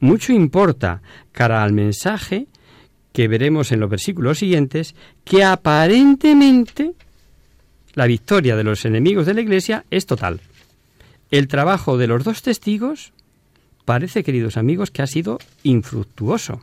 Mucho 0.00 0.32
importa, 0.32 1.02
cara 1.32 1.62
al 1.62 1.72
mensaje 1.72 2.46
que 3.12 3.28
veremos 3.28 3.72
en 3.72 3.80
los 3.80 3.90
versículos 3.90 4.38
siguientes, 4.38 4.94
que 5.24 5.44
aparentemente 5.44 6.92
la 7.94 8.06
victoria 8.06 8.56
de 8.56 8.64
los 8.64 8.84
enemigos 8.84 9.26
de 9.26 9.34
la 9.34 9.40
Iglesia 9.40 9.84
es 9.90 10.06
total. 10.06 10.40
El 11.30 11.48
trabajo 11.48 11.98
de 11.98 12.06
los 12.06 12.24
dos 12.24 12.42
testigos 12.42 13.12
parece, 13.84 14.22
queridos 14.22 14.56
amigos, 14.56 14.90
que 14.90 15.02
ha 15.02 15.06
sido 15.06 15.38
infructuoso. 15.62 16.60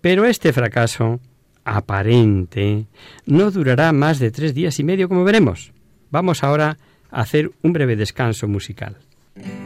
Pero 0.00 0.24
este 0.24 0.52
fracaso 0.52 1.20
aparente 1.64 2.86
no 3.26 3.50
durará 3.50 3.92
más 3.92 4.18
de 4.18 4.30
tres 4.30 4.54
días 4.54 4.78
y 4.78 4.84
medio, 4.84 5.08
como 5.08 5.24
veremos. 5.24 5.72
Vamos 6.10 6.44
ahora 6.44 6.76
a 7.10 7.20
hacer 7.20 7.50
un 7.62 7.72
breve 7.72 7.96
descanso 7.96 8.46
musical. 8.46 8.96
Mm-hmm. 9.38 9.65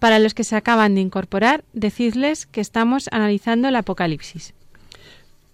Para 0.00 0.18
los 0.18 0.34
que 0.34 0.44
se 0.44 0.56
acaban 0.56 0.94
de 0.96 1.02
incorporar, 1.02 1.62
decidles 1.74 2.46
que 2.46 2.60
estamos 2.60 3.08
analizando 3.12 3.68
el 3.68 3.76
Apocalipsis. 3.76 4.54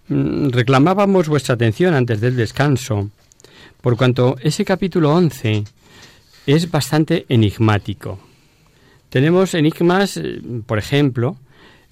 Mm, 0.07 0.49
reclamábamos 0.49 1.27
vuestra 1.27 1.55
atención 1.55 1.93
antes 1.93 2.21
del 2.21 2.37
descanso, 2.37 3.09
por 3.81 3.97
cuanto 3.97 4.37
ese 4.41 4.63
capítulo 4.63 5.13
11 5.13 5.65
es 6.45 6.71
bastante 6.71 7.25
enigmático. 7.27 8.19
Tenemos 9.09 9.53
enigmas, 9.53 10.15
eh, 10.15 10.41
por 10.65 10.79
ejemplo, 10.79 11.37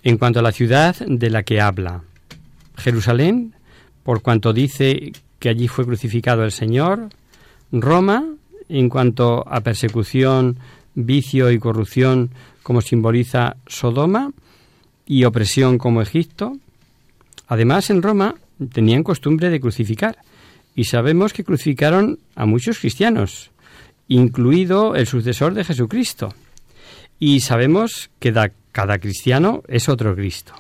en 0.02 0.18
cuanto 0.18 0.40
a 0.40 0.44
la 0.44 0.54
ciudad 0.54 0.96
de 0.96 1.30
la 1.30 1.44
que 1.44 1.60
habla. 1.60 2.04
Jerusalén, 2.78 3.54
por 4.04 4.22
cuanto 4.22 4.54
dice 4.54 5.12
que 5.40 5.50
allí 5.50 5.68
fue 5.68 5.86
crucificado 5.86 6.46
el 6.46 6.52
Señor. 6.54 7.10
Roma, 7.72 8.26
en 8.70 8.88
cuanto 8.88 9.46
a 9.48 9.60
persecución, 9.60 10.58
vicio 10.96 11.52
y 11.52 11.60
corrupción, 11.60 12.32
como 12.64 12.82
simboliza 12.82 13.58
Sodoma, 13.68 14.32
y 15.06 15.26
opresión 15.26 15.78
como 15.78 16.02
Egipto. 16.02 16.58
Además, 17.48 17.90
en 17.90 18.02
Roma 18.02 18.36
tenían 18.74 19.04
costumbre 19.04 19.50
de 19.50 19.60
crucificar, 19.60 20.18
y 20.76 20.86
sabemos 20.86 21.32
que 21.34 21.44
crucificaron 21.44 22.20
a 22.36 22.46
muchos 22.46 22.80
cristianos, 22.80 23.52
incluido 24.08 24.96
el 24.96 25.08
sucesor 25.08 25.54
de 25.54 25.64
Jesucristo. 25.64 26.34
Y 27.20 27.40
sabemos 27.40 28.10
que 28.20 28.34
cada 28.72 29.00
cristiano 29.00 29.64
es 29.68 29.88
otro 29.88 30.16
Cristo. 30.16 30.54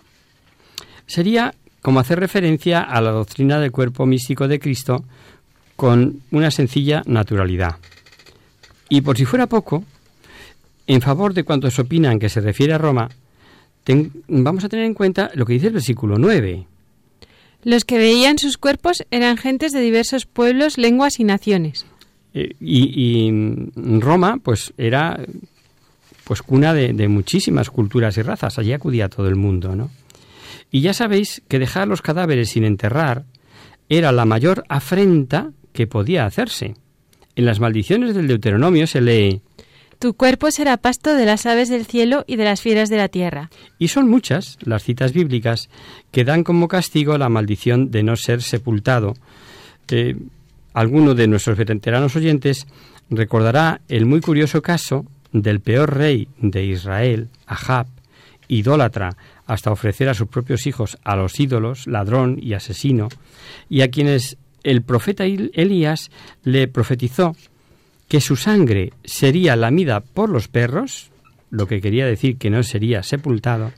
Sería 1.05 1.53
como 1.81 1.99
hacer 1.99 2.19
referencia 2.19 2.81
a 2.81 3.01
la 3.01 3.11
doctrina 3.11 3.59
del 3.59 3.71
cuerpo 3.71 4.05
místico 4.05 4.47
de 4.47 4.59
Cristo 4.59 5.03
con 5.75 6.21
una 6.31 6.49
sencilla 6.49 7.03
naturalidad. 7.05 7.75
Y 8.89 9.01
por 9.01 9.17
si 9.17 9.25
fuera 9.25 9.47
poco, 9.47 9.83
en 10.87 11.01
favor 11.01 11.33
de 11.33 11.43
cuantos 11.43 11.79
opinan 11.79 12.19
que 12.19 12.29
se 12.29 12.41
refiere 12.41 12.73
a 12.73 12.77
Roma, 12.77 13.09
vamos 14.27 14.63
a 14.63 14.69
tener 14.69 14.85
en 14.85 14.93
cuenta 14.93 15.31
lo 15.33 15.45
que 15.45 15.53
dice 15.53 15.67
el 15.67 15.73
versículo 15.73 16.17
9. 16.17 16.67
Los 17.63 17.83
que 17.83 17.97
veían 17.97 18.37
sus 18.37 18.57
cuerpos 18.57 19.03
eran 19.09 19.37
gentes 19.37 19.71
de 19.71 19.81
diversos 19.81 20.25
pueblos, 20.25 20.77
lenguas 20.77 21.19
y 21.19 21.23
naciones. 21.23 21.85
Eh, 22.33 22.55
y, 22.59 23.31
Roma, 23.99 24.37
pues, 24.41 24.73
era 24.77 25.19
pues 26.25 26.41
cuna 26.41 26.73
de, 26.73 26.93
de, 26.93 27.07
muchísimas 27.07 27.69
culturas 27.69 28.17
y 28.17 28.21
razas. 28.21 28.59
Allí 28.59 28.73
acudía 28.73 29.09
todo 29.09 29.27
el 29.27 29.35
mundo, 29.35 29.75
¿no? 29.75 29.89
Y 30.71 30.81
ya 30.81 30.93
sabéis 30.93 31.41
que 31.47 31.59
dejar 31.59 31.87
los 31.87 32.01
cadáveres 32.01 32.49
sin 32.49 32.65
enterrar 32.65 33.25
era 33.89 34.11
la 34.11 34.25
mayor 34.25 34.65
afrenta 34.67 35.51
que 35.71 35.87
podía 35.87 36.25
hacerse. 36.25 36.75
En 37.35 37.45
las 37.45 37.59
maldiciones 37.59 38.15
del 38.15 38.27
Deuteronomio 38.27 38.87
se 38.87 39.01
lee 39.01 39.41
Tu 39.99 40.13
cuerpo 40.13 40.51
será 40.51 40.77
pasto 40.77 41.15
de 41.15 41.25
las 41.25 41.45
aves 41.45 41.69
del 41.69 41.85
cielo 41.85 42.23
y 42.27 42.35
de 42.35 42.43
las 42.43 42.61
fieras 42.61 42.89
de 42.89 42.97
la 42.97 43.07
tierra. 43.07 43.49
Y 43.79 43.87
son 43.87 44.09
muchas 44.09 44.57
las 44.61 44.83
citas 44.83 45.13
bíblicas 45.13 45.69
que 46.11 46.23
dan 46.23 46.43
como 46.43 46.67
castigo 46.67 47.17
la 47.17 47.29
maldición 47.29 47.91
de 47.91 48.03
no 48.03 48.15
ser 48.15 48.41
sepultado. 48.41 49.13
Eh, 49.89 50.15
alguno 50.73 51.15
de 51.15 51.27
nuestros 51.27 51.57
veteranos 51.57 52.15
oyentes 52.15 52.67
recordará 53.09 53.81
el 53.87 54.05
muy 54.05 54.21
curioso 54.21 54.61
caso 54.61 55.05
del 55.31 55.59
peor 55.59 55.95
rey 55.95 56.27
de 56.39 56.65
Israel, 56.65 57.29
Ahab, 57.45 57.87
idólatra, 58.47 59.15
hasta 59.45 59.71
ofrecer 59.71 60.09
a 60.09 60.13
sus 60.13 60.27
propios 60.27 60.65
hijos 60.65 60.97
a 61.03 61.15
los 61.15 61.39
ídolos, 61.39 61.87
ladrón 61.87 62.37
y 62.41 62.53
asesino, 62.53 63.09
y 63.69 63.81
a 63.81 63.89
quienes 63.89 64.37
el 64.63 64.81
profeta 64.81 65.25
Elías 65.25 66.09
le 66.43 66.67
profetizó 66.67 67.35
que 68.07 68.21
su 68.21 68.35
sangre 68.35 68.93
sería 69.03 69.55
lamida 69.55 69.99
por 69.99 70.29
los 70.29 70.47
perros, 70.47 71.09
lo 71.49 71.67
que 71.67 71.81
quería 71.81 72.05
decir 72.05 72.37
que 72.37 72.49
no 72.49 72.63
sería 72.63 73.03
sepultado, 73.03 73.71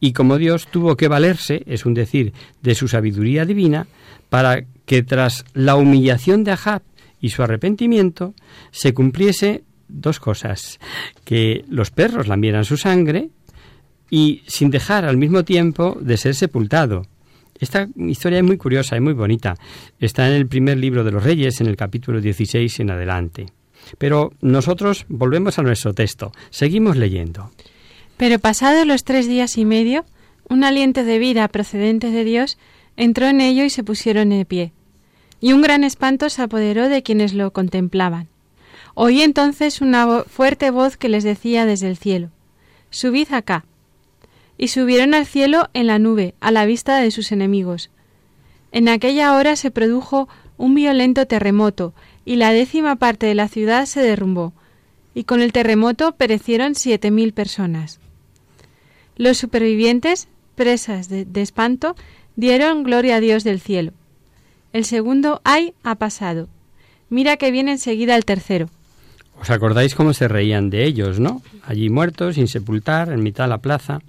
y 0.00 0.12
como 0.12 0.38
Dios 0.38 0.68
tuvo 0.70 0.96
que 0.96 1.08
valerse, 1.08 1.62
es 1.66 1.86
un 1.86 1.94
decir, 1.94 2.32
de 2.62 2.74
su 2.74 2.88
sabiduría 2.88 3.44
divina, 3.44 3.86
para 4.28 4.64
que 4.86 5.02
tras 5.02 5.44
la 5.54 5.76
humillación 5.76 6.44
de 6.44 6.52
Ahab 6.52 6.82
y 7.20 7.30
su 7.30 7.42
arrepentimiento 7.42 8.34
se 8.70 8.92
cumpliese 8.92 9.64
dos 9.88 10.20
cosas, 10.20 10.78
que 11.24 11.64
los 11.68 11.90
perros 11.90 12.28
lamieran 12.28 12.64
su 12.64 12.76
sangre 12.76 13.30
y 14.10 14.42
sin 14.46 14.70
dejar 14.70 15.04
al 15.04 15.16
mismo 15.16 15.44
tiempo 15.44 15.96
de 16.00 16.16
ser 16.16 16.34
sepultado. 16.34 17.06
Esta 17.58 17.88
historia 17.96 18.38
es 18.38 18.44
muy 18.44 18.56
curiosa 18.56 18.96
y 18.96 19.00
muy 19.00 19.12
bonita. 19.12 19.54
Está 19.98 20.26
en 20.28 20.34
el 20.34 20.46
primer 20.46 20.76
libro 20.76 21.04
de 21.04 21.12
los 21.12 21.22
Reyes, 21.22 21.60
en 21.60 21.68
el 21.68 21.76
capítulo 21.76 22.20
16 22.20 22.80
en 22.80 22.90
adelante. 22.90 23.46
Pero 23.98 24.32
nosotros 24.40 25.06
volvemos 25.08 25.58
a 25.58 25.62
nuestro 25.62 25.94
texto. 25.94 26.32
Seguimos 26.50 26.96
leyendo. 26.96 27.50
Pero 28.16 28.38
pasados 28.38 28.86
los 28.86 29.04
tres 29.04 29.26
días 29.26 29.58
y 29.58 29.64
medio, 29.64 30.04
un 30.48 30.64
aliento 30.64 31.04
de 31.04 31.18
vida 31.18 31.48
procedente 31.48 32.10
de 32.10 32.24
Dios 32.24 32.58
entró 32.96 33.26
en 33.26 33.40
ello 33.40 33.64
y 33.64 33.70
se 33.70 33.84
pusieron 33.84 34.30
de 34.30 34.44
pie. 34.44 34.72
Y 35.40 35.52
un 35.52 35.62
gran 35.62 35.84
espanto 35.84 36.28
se 36.30 36.42
apoderó 36.42 36.88
de 36.88 37.02
quienes 37.02 37.34
lo 37.34 37.52
contemplaban. 37.52 38.28
Oí 38.94 39.22
entonces 39.22 39.80
una 39.80 40.22
fuerte 40.24 40.70
voz 40.70 40.96
que 40.96 41.08
les 41.08 41.24
decía 41.24 41.66
desde 41.66 41.88
el 41.88 41.96
cielo, 41.96 42.30
Subid 42.90 43.32
acá 43.32 43.64
y 44.56 44.68
subieron 44.68 45.14
al 45.14 45.26
cielo 45.26 45.68
en 45.74 45.88
la 45.88 45.98
nube, 45.98 46.34
a 46.40 46.52
la 46.52 46.64
vista 46.64 46.98
de 47.00 47.10
sus 47.10 47.32
enemigos. 47.32 47.90
En 48.70 48.88
aquella 48.88 49.34
hora 49.36 49.56
se 49.56 49.72
produjo 49.72 50.28
un 50.56 50.74
violento 50.74 51.26
terremoto, 51.26 51.92
y 52.24 52.36
la 52.36 52.52
décima 52.52 52.96
parte 52.96 53.26
de 53.26 53.34
la 53.34 53.48
ciudad 53.48 53.86
se 53.86 54.00
derrumbó, 54.00 54.52
y 55.14 55.24
con 55.24 55.40
el 55.40 55.52
terremoto 55.52 56.12
perecieron 56.12 56.74
siete 56.74 57.10
mil 57.10 57.32
personas. 57.32 58.00
Los 59.16 59.38
supervivientes, 59.38 60.28
presas 60.56 61.08
de, 61.08 61.26
espanto, 61.40 61.94
dieron 62.36 62.82
gloria 62.82 63.16
a 63.16 63.20
Dios 63.20 63.44
del 63.44 63.60
cielo. 63.60 63.92
El 64.72 64.84
segundo 64.84 65.40
ay 65.44 65.74
ha 65.84 65.94
pasado. 65.94 66.48
Mira 67.10 67.36
que 67.36 67.52
viene 67.52 67.72
enseguida 67.72 68.16
el 68.16 68.24
tercero. 68.24 68.68
¿Os 69.40 69.50
acordáis 69.50 69.94
cómo 69.94 70.14
se 70.14 70.26
reían 70.26 70.70
de 70.70 70.84
ellos, 70.84 71.20
no? 71.20 71.42
Allí 71.64 71.90
muertos, 71.90 72.36
sin 72.36 72.48
sepultar, 72.48 73.12
en 73.12 73.22
mitad 73.22 73.44
de 73.44 73.50
la 73.50 73.58
plaza. 73.58 74.00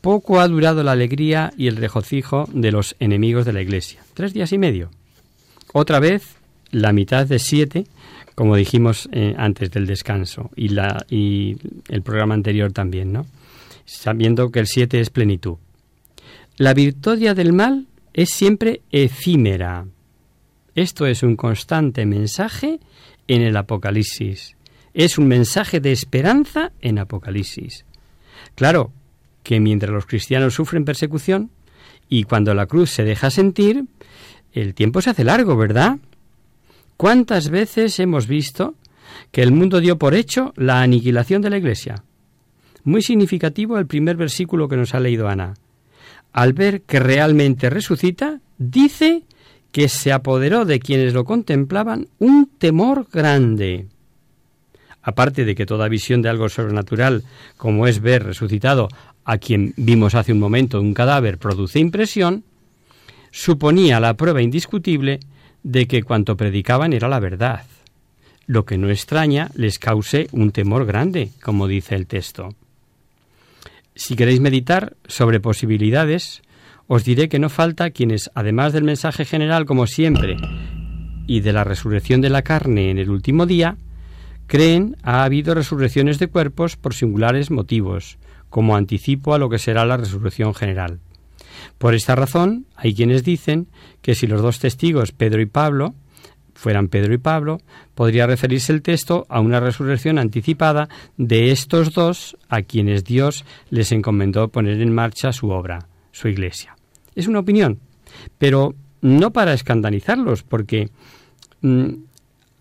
Poco 0.00 0.40
ha 0.40 0.48
durado 0.48 0.82
la 0.82 0.92
alegría 0.92 1.52
y 1.58 1.66
el 1.66 1.76
regocijo 1.76 2.48
de 2.52 2.72
los 2.72 2.96
enemigos 2.98 3.44
de 3.44 3.52
la 3.52 3.60
Iglesia. 3.60 4.00
Tres 4.14 4.32
días 4.32 4.52
y 4.52 4.58
medio. 4.58 4.90
Otra 5.72 6.00
vez, 6.00 6.36
la 6.70 6.92
mitad 6.92 7.26
de 7.26 7.38
siete, 7.38 7.86
como 8.34 8.56
dijimos 8.56 9.08
eh, 9.12 9.34
antes 9.36 9.70
del 9.70 9.86
descanso, 9.86 10.50
y, 10.56 10.68
la, 10.68 11.04
y 11.08 11.56
el 11.88 12.02
programa 12.02 12.34
anterior 12.34 12.72
también, 12.72 13.12
¿no? 13.12 13.26
Sabiendo 13.84 14.50
que 14.50 14.60
el 14.60 14.66
siete 14.66 15.00
es 15.00 15.10
plenitud. 15.10 15.56
La 16.56 16.74
victoria 16.74 17.34
del 17.34 17.52
mal 17.52 17.86
es 18.12 18.30
siempre 18.30 18.82
efímera. 18.90 19.86
Esto 20.74 21.06
es 21.06 21.22
un 21.22 21.36
constante 21.36 22.06
mensaje 22.06 22.80
en 23.26 23.42
el 23.42 23.56
Apocalipsis. 23.56 24.56
Es 24.94 25.18
un 25.18 25.28
mensaje 25.28 25.80
de 25.80 25.92
esperanza 25.92 26.72
en 26.80 26.98
Apocalipsis. 26.98 27.84
Claro, 28.54 28.92
que 29.42 29.60
mientras 29.60 29.92
los 29.92 30.06
cristianos 30.06 30.54
sufren 30.54 30.84
persecución 30.84 31.50
y 32.08 32.24
cuando 32.24 32.54
la 32.54 32.66
cruz 32.66 32.90
se 32.90 33.04
deja 33.04 33.30
sentir, 33.30 33.84
el 34.52 34.74
tiempo 34.74 35.00
se 35.00 35.10
hace 35.10 35.24
largo, 35.24 35.56
¿verdad? 35.56 35.98
¿Cuántas 37.00 37.48
veces 37.48 37.98
hemos 37.98 38.26
visto 38.26 38.74
que 39.32 39.42
el 39.42 39.52
mundo 39.52 39.80
dio 39.80 39.96
por 39.96 40.12
hecho 40.12 40.52
la 40.54 40.82
aniquilación 40.82 41.40
de 41.40 41.48
la 41.48 41.56
Iglesia? 41.56 42.04
Muy 42.84 43.00
significativo 43.00 43.78
el 43.78 43.86
primer 43.86 44.18
versículo 44.18 44.68
que 44.68 44.76
nos 44.76 44.94
ha 44.94 45.00
leído 45.00 45.26
Ana. 45.26 45.54
Al 46.34 46.52
ver 46.52 46.82
que 46.82 47.00
realmente 47.00 47.70
resucita, 47.70 48.40
dice 48.58 49.22
que 49.72 49.88
se 49.88 50.12
apoderó 50.12 50.66
de 50.66 50.78
quienes 50.78 51.14
lo 51.14 51.24
contemplaban 51.24 52.08
un 52.18 52.50
temor 52.58 53.06
grande 53.10 53.86
aparte 55.00 55.46
de 55.46 55.54
que 55.54 55.64
toda 55.64 55.88
visión 55.88 56.20
de 56.20 56.28
algo 56.28 56.50
sobrenatural, 56.50 57.24
como 57.56 57.86
es 57.86 58.02
ver 58.02 58.24
resucitado 58.24 58.88
a 59.24 59.38
quien 59.38 59.72
vimos 59.78 60.14
hace 60.14 60.34
un 60.34 60.38
momento 60.38 60.78
un 60.78 60.92
cadáver, 60.92 61.38
produce 61.38 61.78
impresión, 61.78 62.44
suponía 63.30 64.00
la 64.00 64.12
prueba 64.18 64.42
indiscutible 64.42 65.20
de 65.62 65.86
que 65.86 66.02
cuanto 66.02 66.36
predicaban 66.36 66.92
era 66.92 67.08
la 67.08 67.20
verdad, 67.20 67.64
lo 68.46 68.64
que 68.64 68.78
no 68.78 68.90
extraña 68.90 69.50
les 69.54 69.78
cause 69.78 70.28
un 70.32 70.50
temor 70.50 70.86
grande, 70.86 71.30
como 71.42 71.68
dice 71.68 71.94
el 71.94 72.06
texto. 72.06 72.54
Si 73.94 74.16
queréis 74.16 74.40
meditar 74.40 74.96
sobre 75.06 75.40
posibilidades, 75.40 76.42
os 76.86 77.04
diré 77.04 77.28
que 77.28 77.38
no 77.38 77.48
falta 77.48 77.90
quienes, 77.90 78.30
además 78.34 78.72
del 78.72 78.82
mensaje 78.82 79.24
general 79.24 79.66
como 79.66 79.86
siempre, 79.86 80.36
y 81.26 81.40
de 81.40 81.52
la 81.52 81.62
resurrección 81.62 82.20
de 82.20 82.30
la 82.30 82.42
carne 82.42 82.90
en 82.90 82.98
el 82.98 83.10
último 83.10 83.46
día, 83.46 83.76
creen 84.48 84.96
ha 85.04 85.22
habido 85.22 85.54
resurrecciones 85.54 86.18
de 86.18 86.26
cuerpos 86.26 86.76
por 86.76 86.94
singulares 86.94 87.52
motivos, 87.52 88.18
como 88.48 88.74
anticipo 88.74 89.34
a 89.34 89.38
lo 89.38 89.48
que 89.48 89.60
será 89.60 89.84
la 89.84 89.96
resurrección 89.96 90.54
general. 90.54 90.98
Por 91.78 91.94
esta 91.94 92.14
razón, 92.14 92.66
hay 92.76 92.94
quienes 92.94 93.24
dicen 93.24 93.68
que 94.02 94.14
si 94.14 94.26
los 94.26 94.42
dos 94.42 94.58
testigos, 94.58 95.12
Pedro 95.12 95.40
y 95.40 95.46
Pablo, 95.46 95.94
fueran 96.54 96.88
Pedro 96.88 97.14
y 97.14 97.18
Pablo, 97.18 97.60
podría 97.94 98.26
referirse 98.26 98.72
el 98.72 98.82
texto 98.82 99.26
a 99.28 99.40
una 99.40 99.60
resurrección 99.60 100.18
anticipada 100.18 100.88
de 101.16 101.50
estos 101.50 101.92
dos 101.94 102.36
a 102.48 102.62
quienes 102.62 103.04
Dios 103.04 103.44
les 103.70 103.92
encomendó 103.92 104.48
poner 104.48 104.80
en 104.80 104.92
marcha 104.92 105.32
su 105.32 105.50
obra, 105.50 105.86
su 106.12 106.28
iglesia. 106.28 106.76
Es 107.14 107.26
una 107.26 107.40
opinión, 107.40 107.80
pero 108.38 108.74
no 109.00 109.32
para 109.32 109.54
escandalizarlos, 109.54 110.42
porque 110.42 110.90
mm, 111.62 111.88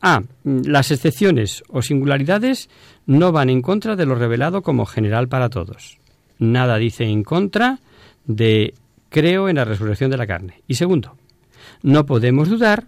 a. 0.02 0.24
Las 0.44 0.92
excepciones 0.92 1.64
o 1.70 1.82
singularidades 1.82 2.70
no 3.06 3.32
van 3.32 3.50
en 3.50 3.62
contra 3.62 3.96
de 3.96 4.06
lo 4.06 4.16
revelado 4.16 4.62
como 4.62 4.86
general 4.86 5.28
para 5.28 5.50
todos. 5.50 5.98
nada 6.40 6.78
dice 6.78 7.04
en 7.04 7.24
contra 7.24 7.80
de 8.26 8.74
creo 9.10 9.50
en 9.50 9.58
la 9.58 9.66
resurrección 9.66 10.12
de 10.12 10.18
la 10.18 10.28
carne. 10.28 10.62
Y 10.68 10.76
segundo, 10.76 11.18
no 11.82 12.06
podemos 12.06 12.50
dudar 12.50 12.86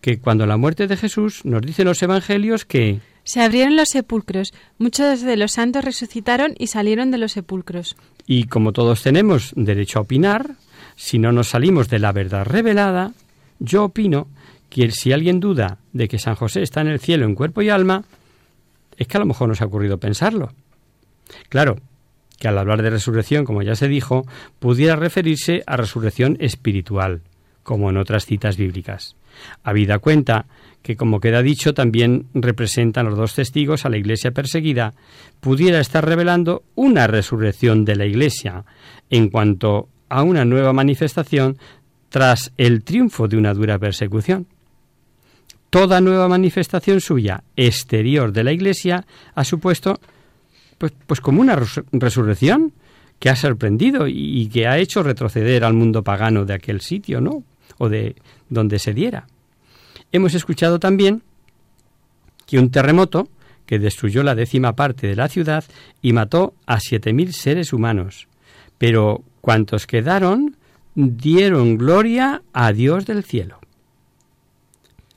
que 0.00 0.18
cuando 0.18 0.46
la 0.46 0.56
muerte 0.56 0.86
de 0.86 0.96
Jesús 0.96 1.44
nos 1.44 1.62
dicen 1.62 1.86
los 1.86 2.02
evangelios 2.02 2.64
que 2.64 3.00
se 3.24 3.40
abrieron 3.40 3.76
los 3.76 3.88
sepulcros, 3.88 4.52
muchos 4.78 5.22
de 5.22 5.36
los 5.36 5.52
santos 5.52 5.84
resucitaron 5.84 6.54
y 6.58 6.66
salieron 6.66 7.10
de 7.10 7.18
los 7.18 7.32
sepulcros. 7.32 7.96
Y 8.26 8.44
como 8.44 8.72
todos 8.72 9.02
tenemos 9.02 9.52
derecho 9.56 9.98
a 9.98 10.02
opinar, 10.02 10.56
si 10.94 11.18
no 11.18 11.32
nos 11.32 11.48
salimos 11.48 11.88
de 11.88 11.98
la 11.98 12.12
verdad 12.12 12.44
revelada, 12.44 13.12
yo 13.58 13.84
opino 13.84 14.28
que 14.68 14.90
si 14.90 15.12
alguien 15.12 15.40
duda 15.40 15.78
de 15.92 16.08
que 16.08 16.18
San 16.18 16.34
José 16.34 16.62
está 16.62 16.82
en 16.82 16.88
el 16.88 17.00
cielo 17.00 17.24
en 17.24 17.34
cuerpo 17.34 17.62
y 17.62 17.70
alma, 17.70 18.04
es 18.96 19.06
que 19.06 19.16
a 19.16 19.20
lo 19.20 19.26
mejor 19.26 19.48
nos 19.48 19.62
ha 19.62 19.66
ocurrido 19.66 19.98
pensarlo. 19.98 20.52
Claro, 21.48 21.76
que 22.44 22.48
al 22.48 22.58
hablar 22.58 22.82
de 22.82 22.90
resurrección, 22.90 23.46
como 23.46 23.62
ya 23.62 23.74
se 23.74 23.88
dijo, 23.88 24.26
pudiera 24.58 24.96
referirse 24.96 25.62
a 25.66 25.78
resurrección 25.78 26.36
espiritual, 26.40 27.22
como 27.62 27.88
en 27.88 27.96
otras 27.96 28.26
citas 28.26 28.58
bíblicas. 28.58 29.16
Habida 29.62 29.98
cuenta 29.98 30.44
que, 30.82 30.94
como 30.94 31.20
queda 31.20 31.40
dicho, 31.40 31.72
también 31.72 32.26
representan 32.34 33.06
los 33.06 33.16
dos 33.16 33.34
testigos 33.34 33.86
a 33.86 33.88
la 33.88 33.96
Iglesia 33.96 34.32
perseguida, 34.32 34.92
pudiera 35.40 35.80
estar 35.80 36.06
revelando 36.06 36.64
una 36.74 37.06
resurrección 37.06 37.86
de 37.86 37.96
la 37.96 38.04
Iglesia 38.04 38.66
en 39.08 39.30
cuanto 39.30 39.88
a 40.10 40.22
una 40.22 40.44
nueva 40.44 40.74
manifestación 40.74 41.56
tras 42.10 42.52
el 42.58 42.84
triunfo 42.84 43.26
de 43.26 43.38
una 43.38 43.54
dura 43.54 43.78
persecución. 43.78 44.48
Toda 45.70 46.02
nueva 46.02 46.28
manifestación 46.28 47.00
suya 47.00 47.42
exterior 47.56 48.32
de 48.32 48.44
la 48.44 48.52
Iglesia 48.52 49.06
ha 49.34 49.44
supuesto 49.44 49.98
pues, 50.78 50.92
pues 51.06 51.20
como 51.20 51.40
una 51.40 51.58
resurrección 51.92 52.72
que 53.18 53.30
ha 53.30 53.36
sorprendido 53.36 54.06
y 54.06 54.48
que 54.52 54.66
ha 54.66 54.78
hecho 54.78 55.02
retroceder 55.02 55.64
al 55.64 55.74
mundo 55.74 56.02
pagano 56.02 56.44
de 56.44 56.54
aquel 56.54 56.80
sitio, 56.80 57.20
¿no? 57.20 57.44
O 57.78 57.88
de 57.88 58.16
donde 58.48 58.78
se 58.78 58.92
diera. 58.92 59.26
Hemos 60.12 60.34
escuchado 60.34 60.78
también 60.78 61.22
que 62.46 62.58
un 62.58 62.70
terremoto 62.70 63.28
que 63.66 63.78
destruyó 63.78 64.22
la 64.22 64.34
décima 64.34 64.76
parte 64.76 65.06
de 65.06 65.16
la 65.16 65.28
ciudad 65.28 65.64
y 66.02 66.12
mató 66.12 66.54
a 66.66 66.80
siete 66.80 67.12
mil 67.12 67.32
seres 67.32 67.72
humanos. 67.72 68.28
Pero 68.78 69.22
cuantos 69.40 69.86
quedaron 69.86 70.56
dieron 70.94 71.76
gloria 71.76 72.42
a 72.52 72.72
Dios 72.72 73.06
del 73.06 73.24
cielo. 73.24 73.58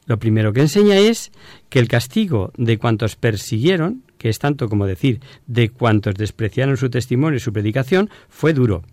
Lo 0.05 0.17
primero 0.17 0.53
que 0.53 0.61
enseña 0.61 0.97
es 0.97 1.31
que 1.69 1.79
el 1.79 1.87
castigo 1.87 2.51
de 2.57 2.77
cuantos 2.77 3.15
persiguieron 3.15 4.03
es 4.29 4.39
tanto 4.39 4.69
como 4.69 4.85
decir 4.85 5.19
de 5.45 5.69
cuantos 5.69 6.15
despreciaron 6.15 6.77
su 6.77 6.89
testimonio 6.89 7.37
y 7.37 7.41
su 7.41 7.53
predicación, 7.53 8.09
fue 8.29 8.53
duro, 8.53 8.83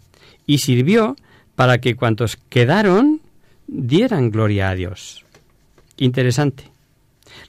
y 0.46 0.58
sirvió 0.58 1.16
para 1.54 1.78
que 1.78 1.94
cuantos 1.94 2.36
quedaron 2.48 3.20
dieran 3.66 4.30
gloria 4.30 4.70
a 4.70 4.74
Dios. 4.74 5.24
Interesante. 5.96 6.70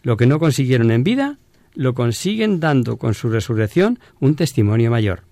Lo 0.03 0.17
que 0.17 0.27
no 0.27 0.39
consiguieron 0.39 0.91
en 0.91 1.03
vida, 1.03 1.37
lo 1.73 1.93
consiguen 1.93 2.59
dando 2.59 2.97
con 2.97 3.13
su 3.13 3.29
resurrección 3.29 3.99
un 4.19 4.35
testimonio 4.35 4.89
mayor. 4.91 5.23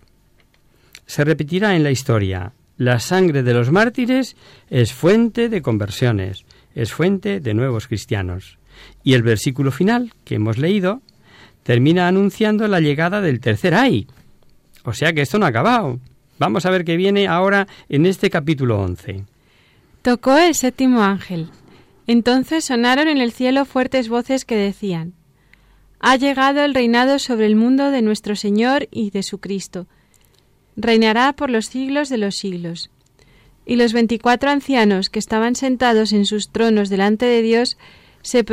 Se 1.05 1.23
repetirá 1.23 1.75
en 1.75 1.83
la 1.83 1.91
historia, 1.91 2.53
la 2.77 2.99
sangre 2.99 3.43
de 3.43 3.53
los 3.53 3.71
mártires 3.71 4.35
es 4.69 4.93
fuente 4.93 5.47
de 5.49 5.61
conversiones, 5.61 6.45
es 6.75 6.91
fuente 6.91 7.39
de 7.39 7.53
nuevos 7.53 7.87
cristianos. 7.87 8.57
Y 9.03 9.13
el 9.13 9.23
versículo 9.23 9.71
final 9.71 10.13
que 10.25 10.35
hemos 10.35 10.57
leído 10.57 11.01
termina 11.63 12.07
anunciando 12.07 12.67
la 12.67 12.79
llegada 12.79 13.21
del 13.21 13.39
tercer 13.39 13.73
ay. 13.73 14.07
O 14.83 14.93
sea 14.93 15.13
que 15.13 15.21
esto 15.21 15.39
no 15.39 15.45
ha 15.45 15.49
acabado. 15.49 15.99
Vamos 16.37 16.65
a 16.65 16.69
ver 16.69 16.83
qué 16.83 16.97
viene 16.97 17.27
ahora 17.27 17.67
en 17.89 18.05
este 18.05 18.29
capítulo 18.29 18.81
11. 18.81 19.23
Tocó 20.01 20.37
el 20.37 20.55
séptimo 20.55 21.01
ángel. 21.01 21.49
Entonces 22.05 22.65
sonaron 22.65 23.07
en 23.07 23.19
el 23.19 23.31
cielo 23.31 23.63
fuertes 23.63 24.09
voces 24.09 24.43
que 24.43 24.57
decían, 24.57 25.13
Ha 26.01 26.17
llegado 26.17 26.61
el 26.61 26.73
reinado 26.73 27.17
sobre 27.17 27.45
el 27.45 27.55
mundo 27.55 27.91
de 27.91 28.01
nuestro 28.01 28.35
Señor 28.35 28.89
y 28.91 29.11
de 29.11 29.23
su 29.23 29.37
Cristo. 29.37 29.87
Reinará 30.75 31.31
por 31.33 31.49
los 31.49 31.67
siglos 31.67 32.09
de 32.09 32.17
los 32.17 32.35
siglos. 32.35 32.89
Y 33.65 33.77
los 33.77 33.93
veinticuatro 33.93 34.49
ancianos 34.49 35.09
que 35.09 35.19
estaban 35.19 35.55
sentados 35.55 36.11
en 36.11 36.25
sus 36.25 36.49
tronos 36.49 36.89
delante 36.89 37.25
de 37.25 37.41
Dios 37.41 37.77
se, 38.21 38.43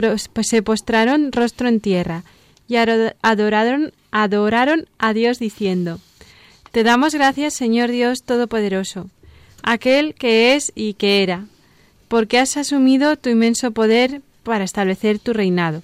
se 0.42 0.62
postraron 0.62 1.32
rostro 1.32 1.66
en 1.66 1.80
tierra 1.80 2.22
y 2.70 2.76
adoraron, 2.76 3.92
adoraron 4.12 4.86
a 4.98 5.12
Dios 5.12 5.40
diciendo, 5.40 5.98
Te 6.70 6.84
damos 6.84 7.14
gracias, 7.14 7.54
Señor 7.54 7.90
Dios 7.90 8.22
Todopoderoso, 8.22 9.10
aquel 9.64 10.14
que 10.14 10.54
es 10.54 10.70
y 10.76 10.94
que 10.94 11.24
era, 11.24 11.46
porque 12.06 12.38
has 12.38 12.56
asumido 12.56 13.16
tu 13.16 13.28
inmenso 13.28 13.72
poder 13.72 14.22
para 14.44 14.62
establecer 14.62 15.18
tu 15.18 15.32
reinado. 15.32 15.82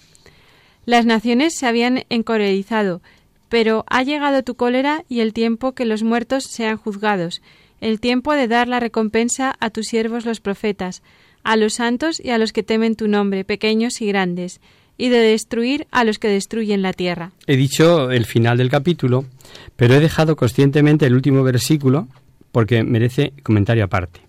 Las 0.84 1.06
naciones 1.06 1.56
se 1.58 1.66
habían 1.66 2.04
encolerizado, 2.08 3.02
pero 3.48 3.84
ha 3.88 4.04
llegado 4.04 4.44
tu 4.44 4.54
cólera 4.54 5.02
y 5.08 5.20
el 5.20 5.32
tiempo 5.32 5.72
que 5.72 5.86
los 5.86 6.04
muertos 6.04 6.44
sean 6.44 6.76
juzgados, 6.76 7.42
el 7.80 7.98
tiempo 7.98 8.32
de 8.32 8.46
dar 8.46 8.68
la 8.68 8.78
recompensa 8.78 9.56
a 9.58 9.70
tus 9.70 9.86
siervos 9.88 10.24
los 10.24 10.38
profetas, 10.38 11.02
a 11.42 11.56
los 11.56 11.74
santos 11.74 12.20
y 12.22 12.30
a 12.30 12.38
los 12.38 12.52
que 12.52 12.62
temen 12.62 12.94
tu 12.94 13.08
nombre, 13.08 13.44
pequeños 13.44 14.00
y 14.00 14.06
grandes, 14.06 14.60
y 14.98 15.08
de 15.08 15.18
destruir 15.18 15.86
a 15.90 16.04
los 16.04 16.18
que 16.18 16.28
destruyen 16.28 16.82
la 16.82 16.92
tierra. 16.92 17.32
He 17.46 17.56
dicho 17.56 18.10
el 18.10 18.24
final 18.24 18.58
del 18.58 18.70
capítulo, 18.70 19.26
pero 19.76 19.94
he 19.94 20.00
dejado 20.00 20.36
conscientemente 20.36 21.06
el 21.06 21.14
último 21.14 21.42
versículo 21.42 22.08
porque 22.52 22.82
merece 22.82 23.32
comentario 23.42 23.84
aparte. 23.84 24.20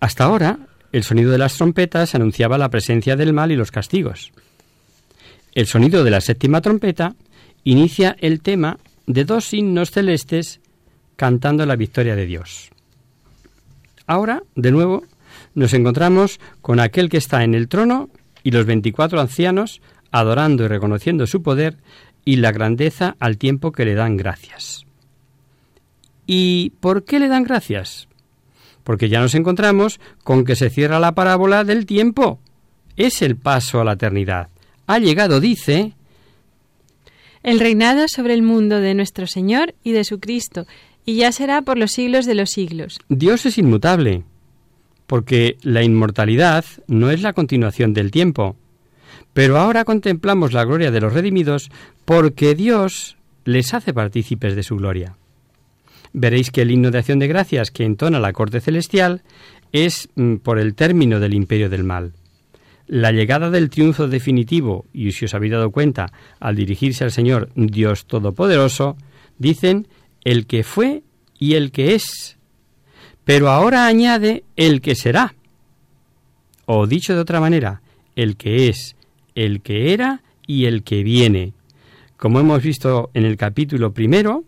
Hasta 0.00 0.24
ahora, 0.24 0.58
el 0.92 1.04
sonido 1.04 1.30
de 1.30 1.38
las 1.38 1.56
trompetas 1.56 2.14
anunciaba 2.14 2.58
la 2.58 2.70
presencia 2.70 3.16
del 3.16 3.32
mal 3.32 3.52
y 3.52 3.56
los 3.56 3.70
castigos. 3.70 4.32
El 5.54 5.66
sonido 5.66 6.04
de 6.04 6.10
la 6.10 6.20
séptima 6.20 6.60
trompeta 6.60 7.14
inicia 7.64 8.16
el 8.20 8.40
tema 8.40 8.78
de 9.06 9.24
dos 9.24 9.52
himnos 9.52 9.90
celestes 9.90 10.60
cantando 11.16 11.66
la 11.66 11.76
victoria 11.76 12.16
de 12.16 12.26
Dios. 12.26 12.70
Ahora, 14.06 14.42
de 14.54 14.72
nuevo, 14.72 15.04
nos 15.54 15.74
encontramos 15.74 16.40
con 16.62 16.80
aquel 16.80 17.08
que 17.08 17.18
está 17.18 17.44
en 17.44 17.54
el 17.54 17.68
trono 17.68 18.08
y 18.42 18.50
los 18.50 18.66
veinticuatro 18.66 19.20
ancianos 19.20 19.80
adorando 20.10 20.64
y 20.64 20.68
reconociendo 20.68 21.26
su 21.26 21.42
poder 21.42 21.76
y 22.24 22.36
la 22.36 22.52
grandeza 22.52 23.16
al 23.18 23.38
tiempo 23.38 23.72
que 23.72 23.84
le 23.84 23.94
dan 23.94 24.16
gracias. 24.16 24.84
¿Y 26.26 26.70
por 26.80 27.04
qué 27.04 27.18
le 27.18 27.28
dan 27.28 27.44
gracias? 27.44 28.08
Porque 28.84 29.08
ya 29.08 29.20
nos 29.20 29.34
encontramos 29.34 30.00
con 30.22 30.44
que 30.44 30.56
se 30.56 30.70
cierra 30.70 31.00
la 31.00 31.12
parábola 31.12 31.64
del 31.64 31.86
tiempo. 31.86 32.38
Es 32.96 33.22
el 33.22 33.36
paso 33.36 33.80
a 33.80 33.84
la 33.84 33.92
eternidad. 33.92 34.48
Ha 34.86 34.98
llegado, 34.98 35.40
dice, 35.40 35.94
el 37.42 37.60
reinado 37.60 38.06
sobre 38.08 38.34
el 38.34 38.42
mundo 38.42 38.80
de 38.80 38.94
nuestro 38.94 39.26
Señor 39.26 39.74
y 39.82 39.92
de 39.92 40.04
su 40.04 40.20
Cristo, 40.20 40.66
y 41.04 41.16
ya 41.16 41.32
será 41.32 41.62
por 41.62 41.78
los 41.78 41.92
siglos 41.92 42.26
de 42.26 42.34
los 42.34 42.50
siglos. 42.50 43.00
Dios 43.08 43.46
es 43.46 43.58
inmutable 43.58 44.24
porque 45.10 45.56
la 45.62 45.82
inmortalidad 45.82 46.64
no 46.86 47.10
es 47.10 47.20
la 47.20 47.32
continuación 47.32 47.92
del 47.94 48.12
tiempo. 48.12 48.54
Pero 49.32 49.58
ahora 49.58 49.84
contemplamos 49.84 50.52
la 50.52 50.64
gloria 50.64 50.92
de 50.92 51.00
los 51.00 51.12
redimidos 51.12 51.68
porque 52.04 52.54
Dios 52.54 53.16
les 53.44 53.74
hace 53.74 53.92
partícipes 53.92 54.54
de 54.54 54.62
su 54.62 54.76
gloria. 54.76 55.16
Veréis 56.12 56.52
que 56.52 56.62
el 56.62 56.70
himno 56.70 56.92
de 56.92 56.98
acción 56.98 57.18
de 57.18 57.26
gracias 57.26 57.72
que 57.72 57.84
entona 57.84 58.20
la 58.20 58.32
corte 58.32 58.60
celestial 58.60 59.22
es 59.72 60.08
mm, 60.14 60.36
por 60.36 60.60
el 60.60 60.76
término 60.76 61.18
del 61.18 61.34
imperio 61.34 61.68
del 61.68 61.82
mal. 61.82 62.12
La 62.86 63.10
llegada 63.10 63.50
del 63.50 63.68
triunfo 63.68 64.06
definitivo, 64.06 64.86
y 64.92 65.10
si 65.10 65.24
os 65.24 65.34
habéis 65.34 65.54
dado 65.54 65.72
cuenta, 65.72 66.12
al 66.38 66.54
dirigirse 66.54 67.02
al 67.02 67.10
Señor 67.10 67.48
Dios 67.56 68.06
Todopoderoso, 68.06 68.96
dicen 69.38 69.88
el 70.22 70.46
que 70.46 70.62
fue 70.62 71.02
y 71.36 71.54
el 71.54 71.72
que 71.72 71.96
es, 71.96 72.38
pero 73.30 73.48
ahora 73.48 73.86
añade 73.86 74.42
el 74.56 74.80
que 74.80 74.96
será. 74.96 75.36
O 76.66 76.88
dicho 76.88 77.14
de 77.14 77.20
otra 77.20 77.38
manera, 77.38 77.80
el 78.16 78.36
que 78.36 78.68
es, 78.68 78.96
el 79.36 79.60
que 79.60 79.92
era 79.92 80.20
y 80.48 80.64
el 80.64 80.82
que 80.82 81.04
viene. 81.04 81.52
Como 82.16 82.40
hemos 82.40 82.60
visto 82.60 83.08
en 83.14 83.24
el 83.24 83.36
capítulo 83.36 83.92
primero, 83.92 84.42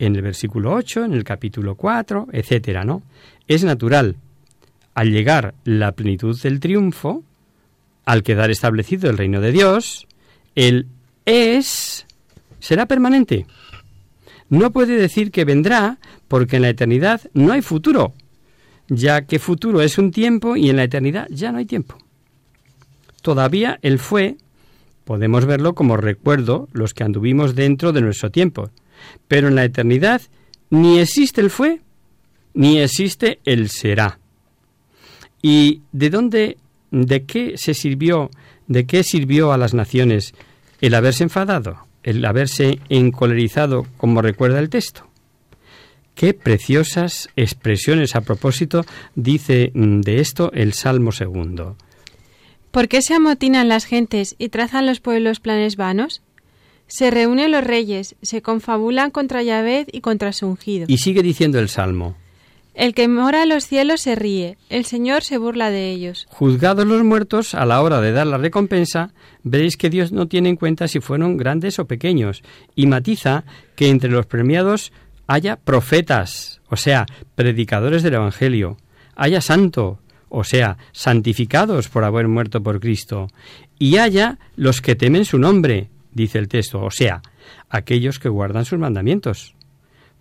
en 0.00 0.16
el 0.16 0.22
versículo 0.22 0.72
8, 0.74 1.04
en 1.04 1.12
el 1.12 1.22
capítulo 1.22 1.76
4, 1.76 2.26
etcétera, 2.32 2.82
¿no? 2.82 3.04
Es 3.46 3.62
natural, 3.62 4.16
al 4.94 5.12
llegar 5.12 5.54
la 5.62 5.92
plenitud 5.92 6.36
del 6.42 6.58
triunfo, 6.58 7.22
al 8.06 8.24
quedar 8.24 8.50
establecido 8.50 9.08
el 9.08 9.18
reino 9.18 9.40
de 9.40 9.52
Dios, 9.52 10.08
el 10.56 10.88
es 11.26 12.08
será 12.58 12.86
permanente. 12.86 13.46
No 14.48 14.70
puede 14.72 14.96
decir 14.96 15.30
que 15.30 15.44
vendrá 15.44 15.98
porque 16.28 16.56
en 16.56 16.62
la 16.62 16.68
eternidad 16.68 17.22
no 17.34 17.52
hay 17.52 17.62
futuro, 17.62 18.14
ya 18.88 19.22
que 19.22 19.38
futuro 19.38 19.80
es 19.80 19.98
un 19.98 20.10
tiempo 20.10 20.56
y 20.56 20.70
en 20.70 20.76
la 20.76 20.84
eternidad 20.84 21.26
ya 21.30 21.52
no 21.52 21.58
hay 21.58 21.66
tiempo. 21.66 21.98
Todavía 23.22 23.78
el 23.82 23.98
fue, 23.98 24.36
podemos 25.04 25.46
verlo 25.46 25.74
como 25.74 25.96
recuerdo 25.96 26.68
los 26.72 26.94
que 26.94 27.02
anduvimos 27.02 27.54
dentro 27.54 27.92
de 27.92 28.02
nuestro 28.02 28.30
tiempo, 28.30 28.70
pero 29.26 29.48
en 29.48 29.56
la 29.56 29.64
eternidad 29.64 30.22
ni 30.70 30.98
existe 30.98 31.40
el 31.40 31.50
fue, 31.50 31.80
ni 32.54 32.78
existe 32.78 33.40
el 33.44 33.68
será. 33.68 34.18
¿Y 35.42 35.82
de 35.92 36.10
dónde, 36.10 36.56
de 36.90 37.24
qué 37.24 37.54
se 37.56 37.74
sirvió, 37.74 38.30
de 38.66 38.86
qué 38.86 39.02
sirvió 39.02 39.52
a 39.52 39.58
las 39.58 39.74
naciones 39.74 40.34
el 40.80 40.94
haberse 40.94 41.24
enfadado, 41.24 41.78
el 42.06 42.24
haberse 42.24 42.78
encolerizado, 42.88 43.86
como 43.98 44.22
recuerda 44.22 44.58
el 44.58 44.70
texto? 44.70 45.06
Qué 46.14 46.32
preciosas 46.32 47.28
expresiones 47.36 48.16
a 48.16 48.22
propósito 48.22 48.86
dice 49.14 49.70
mm, 49.74 50.00
de 50.00 50.20
esto 50.20 50.50
el 50.54 50.72
Salmo 50.72 51.12
segundo. 51.12 51.76
¿Por 52.70 52.88
qué 52.88 53.02
se 53.02 53.14
amotinan 53.14 53.68
las 53.68 53.84
gentes 53.84 54.34
y 54.38 54.48
trazan 54.48 54.86
los 54.86 55.00
pueblos 55.00 55.40
planes 55.40 55.76
vanos? 55.76 56.22
Se 56.86 57.10
reúnen 57.10 57.50
los 57.50 57.64
reyes, 57.64 58.16
se 58.22 58.40
confabulan 58.40 59.10
contra 59.10 59.42
Yahvé 59.42 59.86
y 59.92 60.00
contra 60.00 60.32
su 60.32 60.46
ungido. 60.46 60.86
Y 60.88 60.98
sigue 60.98 61.22
diciendo 61.22 61.58
el 61.58 61.68
Salmo. 61.68 62.16
El 62.76 62.92
que 62.92 63.08
mora 63.08 63.42
en 63.44 63.48
los 63.48 63.64
cielos 63.64 64.02
se 64.02 64.16
ríe, 64.16 64.58
el 64.68 64.84
Señor 64.84 65.22
se 65.22 65.38
burla 65.38 65.70
de 65.70 65.90
ellos. 65.90 66.26
Juzgados 66.28 66.86
los 66.86 67.02
muertos, 67.02 67.54
a 67.54 67.64
la 67.64 67.80
hora 67.80 68.02
de 68.02 68.12
dar 68.12 68.26
la 68.26 68.36
recompensa, 68.36 69.14
veréis 69.42 69.78
que 69.78 69.88
Dios 69.88 70.12
no 70.12 70.28
tiene 70.28 70.50
en 70.50 70.56
cuenta 70.56 70.86
si 70.86 71.00
fueron 71.00 71.38
grandes 71.38 71.78
o 71.78 71.86
pequeños, 71.86 72.42
y 72.74 72.86
matiza 72.86 73.44
que 73.76 73.88
entre 73.88 74.10
los 74.10 74.26
premiados 74.26 74.92
haya 75.26 75.56
profetas, 75.56 76.60
o 76.68 76.76
sea, 76.76 77.06
predicadores 77.34 78.02
del 78.02 78.12
Evangelio, 78.12 78.76
haya 79.14 79.40
santo, 79.40 80.00
o 80.28 80.44
sea, 80.44 80.76
santificados 80.92 81.88
por 81.88 82.04
haber 82.04 82.28
muerto 82.28 82.62
por 82.62 82.78
Cristo, 82.78 83.28
y 83.78 83.96
haya 83.96 84.38
los 84.54 84.82
que 84.82 84.96
temen 84.96 85.24
su 85.24 85.38
nombre, 85.38 85.88
dice 86.12 86.38
el 86.38 86.48
texto, 86.48 86.82
o 86.82 86.90
sea, 86.90 87.22
aquellos 87.70 88.18
que 88.18 88.28
guardan 88.28 88.66
sus 88.66 88.78
mandamientos. 88.78 89.55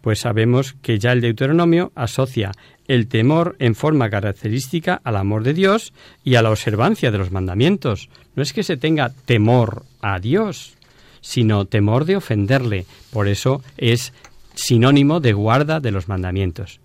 Pues 0.05 0.19
sabemos 0.19 0.75
que 0.83 0.99
ya 0.99 1.13
el 1.13 1.21
Deuteronomio 1.21 1.91
asocia 1.95 2.51
el 2.87 3.07
temor 3.07 3.55
en 3.57 3.73
forma 3.73 4.11
característica 4.11 5.01
al 5.03 5.15
amor 5.15 5.41
de 5.41 5.55
Dios 5.55 5.93
y 6.23 6.35
a 6.35 6.43
la 6.43 6.51
observancia 6.51 7.09
de 7.09 7.17
los 7.17 7.31
mandamientos. 7.31 8.09
No 8.35 8.43
es 8.43 8.53
que 8.53 8.61
se 8.61 8.77
tenga 8.77 9.09
temor 9.09 9.81
a 10.03 10.19
Dios, 10.19 10.75
sino 11.21 11.65
temor 11.65 12.05
de 12.05 12.17
ofenderle. 12.17 12.85
Por 13.11 13.27
eso 13.27 13.63
es 13.77 14.13
sinónimo 14.53 15.21
de 15.21 15.33
guarda 15.33 15.79
de 15.79 15.89
los 15.89 16.07
mandamientos. 16.07 16.79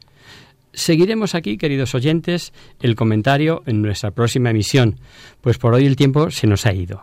Seguiremos 0.73 1.35
aquí, 1.35 1.59
queridos 1.59 1.95
oyentes, 1.95 2.55
el 2.81 2.97
comentario 2.97 3.63
en 3.67 3.83
nuestra 3.83 4.13
próxima 4.13 4.49
emisión, 4.49 4.99
pues 5.43 5.59
por 5.59 5.75
hoy 5.75 5.85
el 5.85 5.97
tiempo 5.97 6.31
se 6.31 6.47
nos 6.47 6.65
ha 6.65 6.73
ido. 6.73 7.03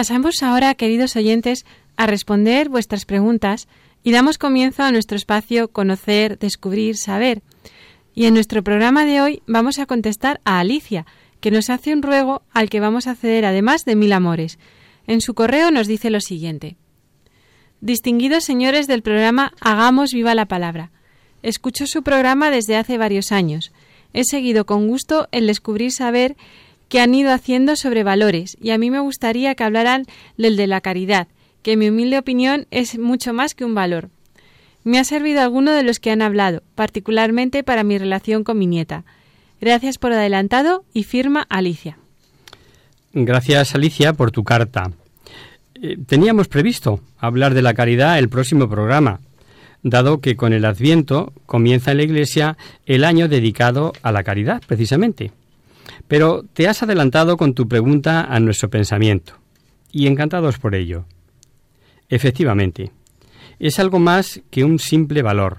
Pasamos 0.00 0.42
ahora, 0.42 0.74
queridos 0.76 1.14
oyentes, 1.14 1.66
a 1.98 2.06
responder 2.06 2.70
vuestras 2.70 3.04
preguntas 3.04 3.68
y 4.02 4.12
damos 4.12 4.38
comienzo 4.38 4.82
a 4.82 4.90
nuestro 4.90 5.14
espacio 5.14 5.68
Conocer, 5.68 6.38
Descubrir, 6.38 6.96
Saber. 6.96 7.42
Y 8.14 8.24
en 8.24 8.32
nuestro 8.32 8.64
programa 8.64 9.04
de 9.04 9.20
hoy 9.20 9.42
vamos 9.46 9.78
a 9.78 9.84
contestar 9.84 10.40
a 10.46 10.58
Alicia, 10.58 11.04
que 11.40 11.50
nos 11.50 11.68
hace 11.68 11.92
un 11.92 12.00
ruego 12.00 12.40
al 12.50 12.70
que 12.70 12.80
vamos 12.80 13.06
a 13.06 13.10
acceder 13.10 13.44
además 13.44 13.84
de 13.84 13.94
mil 13.94 14.14
amores. 14.14 14.58
En 15.06 15.20
su 15.20 15.34
correo 15.34 15.70
nos 15.70 15.86
dice 15.86 16.08
lo 16.08 16.22
siguiente. 16.22 16.78
Distinguidos 17.82 18.44
señores 18.44 18.86
del 18.86 19.02
programa 19.02 19.52
Hagamos 19.60 20.12
viva 20.14 20.34
la 20.34 20.46
palabra. 20.46 20.92
Escucho 21.42 21.86
su 21.86 22.02
programa 22.02 22.50
desde 22.50 22.76
hace 22.76 22.96
varios 22.96 23.32
años. 23.32 23.70
He 24.14 24.24
seguido 24.24 24.64
con 24.64 24.88
gusto 24.88 25.28
el 25.30 25.46
descubrir 25.46 25.92
saber 25.92 26.38
que 26.90 27.00
han 27.00 27.14
ido 27.14 27.32
haciendo 27.32 27.76
sobre 27.76 28.02
valores 28.02 28.58
y 28.60 28.70
a 28.70 28.78
mí 28.78 28.90
me 28.90 28.98
gustaría 28.98 29.54
que 29.54 29.62
hablaran 29.62 30.06
del 30.36 30.56
de 30.56 30.66
la 30.66 30.80
caridad, 30.80 31.28
que 31.62 31.72
en 31.72 31.78
mi 31.78 31.88
humilde 31.88 32.18
opinión 32.18 32.66
es 32.72 32.98
mucho 32.98 33.32
más 33.32 33.54
que 33.54 33.64
un 33.64 33.76
valor. 33.76 34.10
Me 34.82 34.98
ha 34.98 35.04
servido 35.04 35.40
alguno 35.40 35.72
de 35.72 35.84
los 35.84 36.00
que 36.00 36.10
han 36.10 36.20
hablado, 36.20 36.64
particularmente 36.74 37.62
para 37.62 37.84
mi 37.84 37.96
relación 37.96 38.42
con 38.42 38.58
mi 38.58 38.66
nieta. 38.66 39.04
Gracias 39.60 39.98
por 39.98 40.12
adelantado 40.12 40.84
y 40.92 41.04
firma 41.04 41.46
Alicia. 41.48 41.96
Gracias 43.12 43.74
Alicia 43.76 44.12
por 44.12 44.32
tu 44.32 44.42
carta. 44.42 44.90
Eh, 45.80 45.96
teníamos 46.06 46.48
previsto 46.48 47.00
hablar 47.18 47.54
de 47.54 47.62
la 47.62 47.72
caridad 47.72 48.18
el 48.18 48.28
próximo 48.28 48.68
programa, 48.68 49.20
dado 49.84 50.20
que 50.20 50.34
con 50.34 50.52
el 50.52 50.64
Adviento 50.64 51.32
comienza 51.46 51.92
en 51.92 51.98
la 51.98 52.02
Iglesia 52.02 52.56
el 52.84 53.04
año 53.04 53.28
dedicado 53.28 53.92
a 54.02 54.10
la 54.10 54.24
caridad, 54.24 54.60
precisamente. 54.66 55.30
Pero 56.08 56.44
te 56.52 56.68
has 56.68 56.82
adelantado 56.82 57.36
con 57.36 57.54
tu 57.54 57.68
pregunta 57.68 58.22
a 58.22 58.40
nuestro 58.40 58.70
pensamiento, 58.70 59.34
y 59.92 60.06
encantados 60.06 60.58
por 60.58 60.74
ello. 60.74 61.04
Efectivamente, 62.08 62.92
es 63.58 63.78
algo 63.78 63.98
más 63.98 64.40
que 64.50 64.64
un 64.64 64.78
simple 64.78 65.22
valor, 65.22 65.58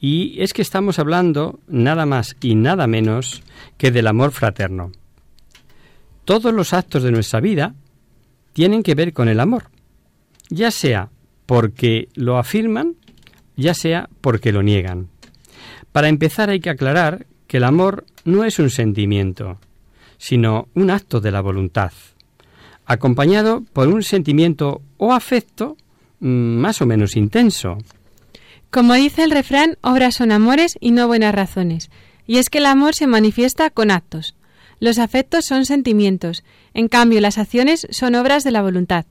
y 0.00 0.40
es 0.42 0.52
que 0.52 0.62
estamos 0.62 0.98
hablando 0.98 1.60
nada 1.66 2.06
más 2.06 2.36
y 2.40 2.54
nada 2.54 2.86
menos 2.86 3.42
que 3.76 3.90
del 3.90 4.06
amor 4.06 4.32
fraterno. 4.32 4.92
Todos 6.24 6.52
los 6.52 6.72
actos 6.72 7.02
de 7.02 7.10
nuestra 7.10 7.40
vida 7.40 7.74
tienen 8.52 8.82
que 8.82 8.94
ver 8.94 9.12
con 9.12 9.28
el 9.28 9.40
amor, 9.40 9.70
ya 10.50 10.70
sea 10.70 11.10
porque 11.46 12.08
lo 12.14 12.38
afirman, 12.38 12.96
ya 13.56 13.72
sea 13.72 14.08
porque 14.20 14.52
lo 14.52 14.62
niegan. 14.62 15.08
Para 15.92 16.08
empezar 16.08 16.50
hay 16.50 16.60
que 16.60 16.70
aclarar 16.70 17.26
que 17.48 17.56
el 17.56 17.64
amor 17.64 18.04
no 18.24 18.44
es 18.44 18.60
un 18.60 18.70
sentimiento, 18.70 19.58
sino 20.18 20.68
un 20.74 20.90
acto 20.90 21.20
de 21.20 21.32
la 21.32 21.40
voluntad, 21.40 21.92
acompañado 22.86 23.64
por 23.72 23.88
un 23.88 24.04
sentimiento 24.04 24.82
o 24.98 25.12
afecto 25.12 25.76
mm, 26.20 26.28
más 26.28 26.80
o 26.80 26.86
menos 26.86 27.16
intenso. 27.16 27.78
Como 28.70 28.94
dice 28.94 29.24
el 29.24 29.30
refrán, 29.30 29.78
obras 29.80 30.14
son 30.14 30.30
amores 30.30 30.76
y 30.78 30.90
no 30.90 31.08
buenas 31.08 31.34
razones. 31.34 31.90
Y 32.26 32.36
es 32.36 32.50
que 32.50 32.58
el 32.58 32.66
amor 32.66 32.94
se 32.94 33.06
manifiesta 33.06 33.70
con 33.70 33.90
actos. 33.90 34.34
Los 34.78 34.98
afectos 34.98 35.46
son 35.46 35.64
sentimientos, 35.64 36.44
en 36.74 36.88
cambio 36.88 37.20
las 37.22 37.38
acciones 37.38 37.86
son 37.90 38.14
obras 38.14 38.44
de 38.44 38.50
la 38.50 38.62
voluntad. 38.62 39.06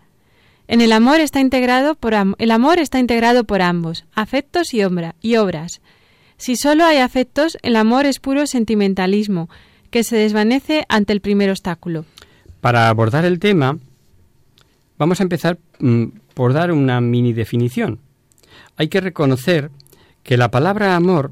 En 0.68 0.82
el 0.82 0.92
amor 0.92 1.20
está 1.20 1.40
integrado 1.40 1.96
por 1.96 2.14
el 2.14 2.52
amor 2.52 2.78
está 2.78 3.00
integrado 3.00 3.46
por 3.46 3.62
ambos, 3.62 4.06
afectos 4.14 4.74
y, 4.74 4.82
y 5.22 5.36
obras. 5.38 5.82
Si 6.38 6.56
solo 6.56 6.86
hay 6.86 6.98
afectos, 6.98 7.58
el 7.64 7.76
amor 7.76 8.06
es 8.06 8.20
puro 8.20 8.46
sentimentalismo, 8.46 9.50
que 9.90 10.04
se 10.04 10.18
desvanece 10.18 10.86
ante 10.88 11.14
el 11.14 11.22
primer 11.22 11.50
obstáculo. 11.50 12.06
Para 12.62 12.90
abordar 12.90 13.26
el 13.26 13.40
tema, 13.40 13.78
vamos 14.98 15.20
a 15.20 15.24
empezar 15.24 15.58
mm, 15.80 16.06
por 16.34 16.54
dar 16.54 16.72
una 16.72 17.02
mini 17.02 17.34
definición. 17.34 18.00
Hay 18.76 18.88
que 18.88 19.02
reconocer 19.02 19.72
que 20.22 20.38
la 20.38 20.52
palabra 20.52 20.96
amor 20.96 21.32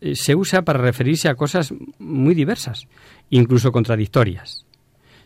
eh, 0.00 0.16
se 0.16 0.34
usa 0.34 0.62
para 0.62 0.80
referirse 0.80 1.28
a 1.28 1.36
cosas 1.36 1.72
muy 1.98 2.34
diversas, 2.34 2.88
incluso 3.30 3.70
contradictorias. 3.70 4.66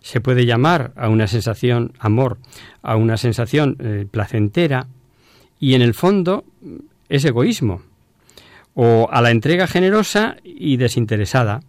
Se 0.02 0.20
puede 0.20 0.44
llamar 0.44 0.92
a 0.96 1.08
una 1.08 1.26
sensación 1.26 1.92
amor, 1.98 2.38
a 2.82 2.96
una 2.96 3.16
sensación 3.16 3.76
eh, 3.80 4.06
placentera, 4.10 4.88
y 5.58 5.74
en 5.74 5.82
el 5.82 5.94
fondo 5.94 6.44
es 7.08 7.24
egoísmo, 7.24 7.82
o 8.76 9.08
a 9.10 9.22
la 9.22 9.30
entrega 9.30 9.66
generosa 9.66 10.36
y 10.44 10.76
desinteresada, 10.76 11.62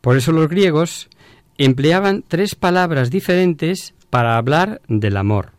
por 0.00 0.16
eso 0.16 0.32
los 0.32 0.48
griegos 0.48 1.10
empleaban 1.58 2.24
tres 2.26 2.54
palabras 2.54 3.10
diferentes 3.10 3.92
para 4.08 4.36
hablar 4.36 4.80
del 4.88 5.16
amor. 5.16 5.52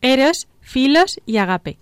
Eros, 0.00 0.46
filos 0.60 1.20
y 1.26 1.36
agape. 1.36 1.78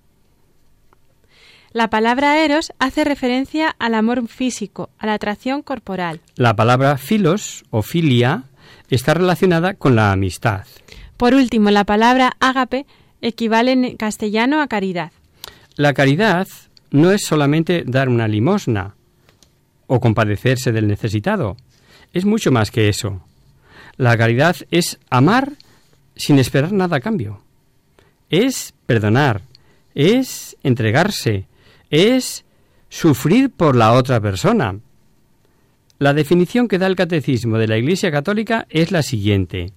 La 1.73 1.89
palabra 1.89 2.43
eros 2.43 2.73
hace 2.79 3.05
referencia 3.05 3.77
al 3.79 3.95
amor 3.95 4.27
físico, 4.29 4.91
a 4.99 5.07
la 5.07 5.15
atracción 5.15 5.63
corporal. 5.63 6.21
La 6.35 6.57
palabra 6.57 6.97
filos 6.97 7.65
o 7.71 7.83
filia 7.83 8.45
está 8.89 9.15
relacionada 9.15 9.75
con 9.75 9.95
la 9.95 10.11
amistad. 10.11 10.65
Por 11.17 11.35
último, 11.35 11.71
la 11.71 11.85
palabra 11.85 12.33
agape 12.41 12.87
equivale 13.21 13.73
en 13.73 13.97
castellano 13.97 14.61
a 14.61 14.69
caridad. 14.69 15.13
La 15.77 15.95
caridad 15.95 16.49
no 16.91 17.13
es 17.13 17.25
solamente 17.25 17.85
dar 17.87 18.09
una 18.09 18.29
limosna 18.29 18.95
o 19.87 20.01
compadecerse 20.01 20.73
del 20.73 20.89
necesitado. 20.89 21.57
Es 22.13 22.25
mucho 22.25 22.51
más 22.51 22.71
que 22.71 22.89
eso. 22.89 23.23
La 23.97 24.17
caridad 24.17 24.57
es 24.71 24.99
amar 25.11 25.53
sin 26.17 26.39
esperar 26.39 26.73
nada 26.73 26.97
a 26.97 27.01
cambio. 27.01 27.43
Es 28.29 28.75
perdonar, 28.87 29.43
es 29.95 30.57
entregarse, 30.63 31.47
es 31.91 32.45
sufrir 32.89 33.51
por 33.51 33.77
la 33.77 33.93
otra 33.93 34.21
persona. 34.21 34.79
La 35.99 36.15
definición 36.15 36.69
que 36.69 36.79
da 36.79 36.87
el 36.87 36.97
Catecismo 36.97 37.59
de 37.59 37.69
la 37.69 37.77
Iglesia 37.77 38.11
Católica 38.11 38.67
es 38.71 38.91
la 38.91 39.03
siguiente. 39.03 39.73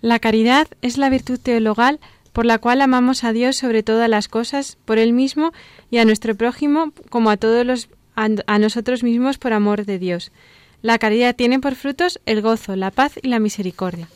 La 0.00 0.18
caridad 0.18 0.66
es 0.80 0.96
la 0.96 1.10
virtud 1.10 1.38
teologal 1.38 2.00
por 2.32 2.46
la 2.46 2.58
cual 2.58 2.80
amamos 2.80 3.24
a 3.24 3.32
Dios 3.32 3.56
sobre 3.56 3.82
todas 3.82 4.08
las 4.08 4.28
cosas, 4.28 4.78
por 4.84 4.98
Él 4.98 5.12
mismo 5.12 5.52
y 5.90 5.98
a 5.98 6.04
nuestro 6.04 6.34
prójimo 6.34 6.92
como 7.08 7.30
a 7.30 7.36
todos 7.36 7.66
los 7.66 7.88
a 8.16 8.58
nosotros 8.58 9.02
mismos 9.02 9.38
por 9.38 9.54
amor 9.54 9.86
de 9.86 9.98
Dios. 9.98 10.30
La 10.82 10.98
caridad 10.98 11.36
tiene 11.36 11.58
por 11.58 11.74
frutos 11.74 12.20
el 12.26 12.42
gozo, 12.42 12.76
la 12.76 12.90
paz 12.90 13.18
y 13.22 13.28
la 13.28 13.38
misericordia. 13.38 14.08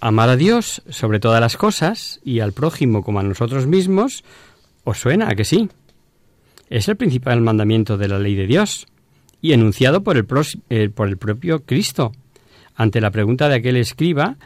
Amar 0.00 0.30
a 0.30 0.36
Dios 0.36 0.82
sobre 0.88 1.20
todas 1.20 1.40
las 1.40 1.56
cosas 1.56 2.20
y 2.24 2.40
al 2.40 2.52
prójimo 2.52 3.02
como 3.02 3.20
a 3.20 3.22
nosotros 3.22 3.66
mismos, 3.66 4.24
¿os 4.84 4.98
suena 4.98 5.28
a 5.28 5.34
que 5.34 5.44
sí? 5.44 5.68
Es 6.70 6.88
el 6.88 6.96
principal 6.96 7.40
mandamiento 7.40 7.98
de 7.98 8.08
la 8.08 8.18
ley 8.18 8.34
de 8.34 8.46
Dios 8.46 8.86
y 9.42 9.52
enunciado 9.52 10.02
por 10.02 10.16
el, 10.16 10.26
eh, 10.70 10.88
por 10.88 11.08
el 11.08 11.18
propio 11.18 11.64
Cristo 11.64 12.12
ante 12.76 13.00
la 13.00 13.10
pregunta 13.10 13.48
de 13.48 13.56
aquel 13.56 13.76
escriba 13.76 14.36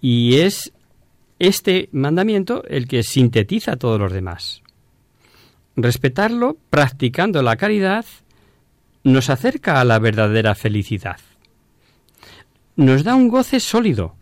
y 0.00 0.36
es 0.36 0.72
este 1.42 1.88
mandamiento 1.90 2.62
el 2.68 2.86
que 2.86 3.02
sintetiza 3.02 3.72
a 3.72 3.76
todos 3.76 3.98
los 3.98 4.12
demás. 4.12 4.62
Respetarlo, 5.74 6.56
practicando 6.70 7.42
la 7.42 7.56
caridad, 7.56 8.04
nos 9.02 9.28
acerca 9.28 9.80
a 9.80 9.84
la 9.84 9.98
verdadera 9.98 10.54
felicidad. 10.54 11.18
Nos 12.76 13.02
da 13.02 13.16
un 13.16 13.26
goce 13.26 13.58
sólido 13.58 14.14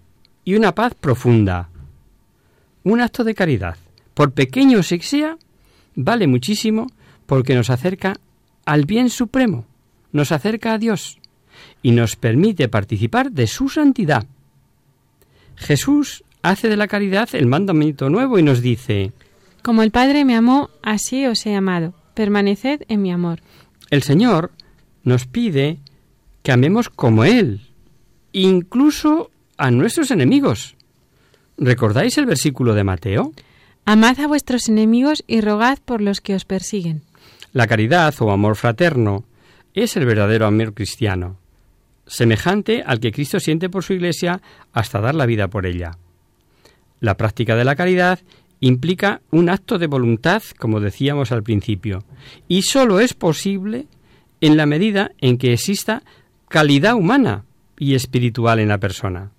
y 0.46 0.54
una 0.54 0.74
paz 0.74 0.94
profunda. 0.94 1.68
Un 2.84 3.02
acto 3.02 3.22
de 3.22 3.34
caridad, 3.34 3.76
por 4.14 4.32
pequeño 4.32 4.80
que 4.80 5.02
sea, 5.02 5.36
vale 5.94 6.26
muchísimo 6.26 6.86
porque 7.26 7.54
nos 7.54 7.68
acerca 7.68 8.14
al 8.64 8.86
bien 8.86 9.10
supremo, 9.10 9.66
nos 10.12 10.32
acerca 10.32 10.72
a 10.72 10.78
Dios 10.78 11.18
y 11.82 11.90
nos 11.90 12.16
permite 12.16 12.70
participar 12.70 13.30
de 13.30 13.46
su 13.46 13.68
santidad. 13.68 14.24
Jesús 15.56 16.24
hace 16.42 16.68
de 16.68 16.76
la 16.76 16.88
caridad 16.88 17.28
el 17.32 17.46
mandamiento 17.46 18.08
nuevo 18.10 18.38
y 18.38 18.42
nos 18.42 18.62
dice, 18.62 19.12
Como 19.62 19.82
el 19.82 19.90
Padre 19.90 20.24
me 20.24 20.36
amó, 20.36 20.70
así 20.82 21.26
os 21.26 21.44
he 21.46 21.54
amado, 21.54 21.94
permaneced 22.14 22.82
en 22.88 23.02
mi 23.02 23.12
amor. 23.12 23.40
El 23.90 24.02
Señor 24.02 24.52
nos 25.02 25.26
pide 25.26 25.78
que 26.42 26.52
amemos 26.52 26.88
como 26.88 27.24
Él, 27.24 27.60
incluso 28.32 29.30
a 29.56 29.70
nuestros 29.70 30.10
enemigos. 30.10 30.76
¿Recordáis 31.58 32.16
el 32.18 32.26
versículo 32.26 32.74
de 32.74 32.84
Mateo? 32.84 33.32
Amad 33.84 34.20
a 34.20 34.26
vuestros 34.26 34.68
enemigos 34.68 35.24
y 35.26 35.40
rogad 35.40 35.78
por 35.84 36.00
los 36.00 36.20
que 36.20 36.34
os 36.34 36.44
persiguen. 36.44 37.02
La 37.52 37.66
caridad 37.66 38.14
o 38.20 38.30
amor 38.30 38.56
fraterno 38.56 39.24
es 39.74 39.96
el 39.96 40.06
verdadero 40.06 40.46
amor 40.46 40.72
cristiano, 40.74 41.38
semejante 42.06 42.82
al 42.86 43.00
que 43.00 43.12
Cristo 43.12 43.40
siente 43.40 43.68
por 43.68 43.84
su 43.84 43.92
Iglesia 43.92 44.40
hasta 44.72 45.00
dar 45.00 45.14
la 45.14 45.26
vida 45.26 45.48
por 45.48 45.66
ella. 45.66 45.98
La 47.00 47.16
práctica 47.16 47.56
de 47.56 47.64
la 47.64 47.76
caridad 47.76 48.20
implica 48.60 49.22
un 49.30 49.48
acto 49.48 49.78
de 49.78 49.86
voluntad, 49.86 50.42
como 50.58 50.80
decíamos 50.80 51.32
al 51.32 51.42
principio, 51.42 52.04
y 52.46 52.62
sólo 52.62 53.00
es 53.00 53.14
posible 53.14 53.86
en 54.40 54.56
la 54.56 54.66
medida 54.66 55.12
en 55.18 55.38
que 55.38 55.52
exista 55.52 56.02
calidad 56.48 56.94
humana 56.94 57.44
y 57.78 57.94
espiritual 57.94 58.58
en 58.58 58.68
la 58.68 58.78
persona. 58.78 59.30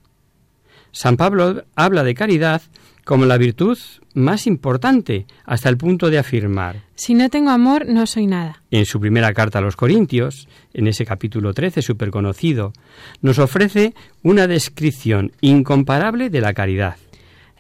San 0.92 1.18
Pablo 1.18 1.64
habla 1.76 2.04
de 2.04 2.16
caridad 2.16 2.62
como 3.06 3.26
la 3.26 3.38
virtud 3.38 3.78
más 4.14 4.46
importante 4.46 5.26
hasta 5.46 5.70
el 5.70 5.78
punto 5.78 6.10
de 6.10 6.20
afirmar 6.20 6.84
Si 6.96 7.14
no 7.14 7.30
tengo 7.30 7.50
amor, 7.50 7.88
no 7.88 8.06
soy 8.06 8.28
nada. 8.28 8.62
En 8.72 8.86
su 8.86 9.00
primera 9.00 9.34
carta 9.34 9.60
a 9.60 9.62
los 9.62 9.76
Corintios, 9.76 10.48
en 10.74 10.88
ese 10.88 11.06
capítulo 11.06 11.54
13 11.54 11.82
súper 11.82 12.12
conocido, 12.12 12.74
nos 13.22 13.40
ofrece 13.40 13.94
una 14.22 14.48
descripción 14.48 15.32
incomparable 15.42 16.30
de 16.30 16.42
la 16.42 16.54
caridad. 16.54 16.98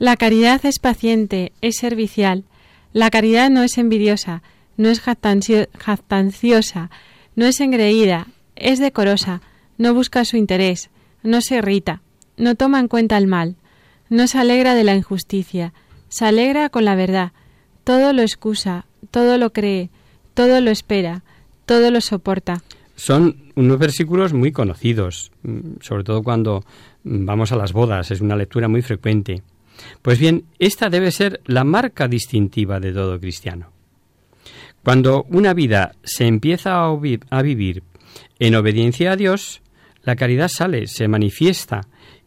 La 0.01 0.17
caridad 0.17 0.65
es 0.65 0.79
paciente, 0.79 1.51
es 1.61 1.75
servicial. 1.75 2.43
La 2.91 3.11
caridad 3.11 3.51
no 3.51 3.61
es 3.61 3.77
envidiosa, 3.77 4.41
no 4.75 4.89
es 4.89 4.99
jactanciosa, 4.99 6.89
no 7.35 7.45
es 7.45 7.59
engreída, 7.61 8.25
es 8.55 8.79
decorosa, 8.79 9.41
no 9.77 9.93
busca 9.93 10.25
su 10.25 10.37
interés, 10.37 10.89
no 11.21 11.41
se 11.41 11.57
irrita, 11.57 12.01
no 12.35 12.55
toma 12.55 12.79
en 12.79 12.87
cuenta 12.87 13.15
el 13.15 13.27
mal, 13.27 13.57
no 14.09 14.25
se 14.25 14.39
alegra 14.39 14.73
de 14.73 14.85
la 14.85 14.95
injusticia, 14.95 15.71
se 16.09 16.25
alegra 16.25 16.69
con 16.69 16.83
la 16.83 16.95
verdad, 16.95 17.31
todo 17.83 18.11
lo 18.11 18.23
excusa, 18.23 18.87
todo 19.11 19.37
lo 19.37 19.53
cree, 19.53 19.91
todo 20.33 20.61
lo 20.61 20.71
espera, 20.71 21.21
todo 21.67 21.91
lo 21.91 22.01
soporta. 22.01 22.63
Son 22.95 23.37
unos 23.55 23.77
versículos 23.77 24.33
muy 24.33 24.51
conocidos, 24.51 25.31
mm, 25.43 25.73
sobre 25.79 26.03
todo 26.03 26.23
cuando 26.23 26.63
mm, 27.03 27.23
vamos 27.23 27.51
a 27.51 27.55
las 27.55 27.71
bodas, 27.71 28.09
es 28.09 28.19
una 28.19 28.35
lectura 28.35 28.67
muy 28.67 28.81
frecuente. 28.81 29.43
Pues 30.01 30.19
bien, 30.19 30.45
esta 30.59 30.89
debe 30.89 31.11
ser 31.11 31.41
la 31.45 31.63
marca 31.63 32.07
distintiva 32.07 32.79
de 32.79 32.93
todo 32.93 33.19
cristiano. 33.19 33.71
Cuando 34.83 35.25
una 35.29 35.53
vida 35.53 35.95
se 36.03 36.25
empieza 36.25 36.83
a, 36.83 37.41
vivir 37.41 37.83
en 38.39 38.55
obediencia 38.55 39.11
a 39.11 39.15
Dios, 39.15 39.61
la 40.03 40.15
caridad 40.15 40.47
sale, 40.47 40.87
se 40.87 41.07
manifiesta 41.07 41.81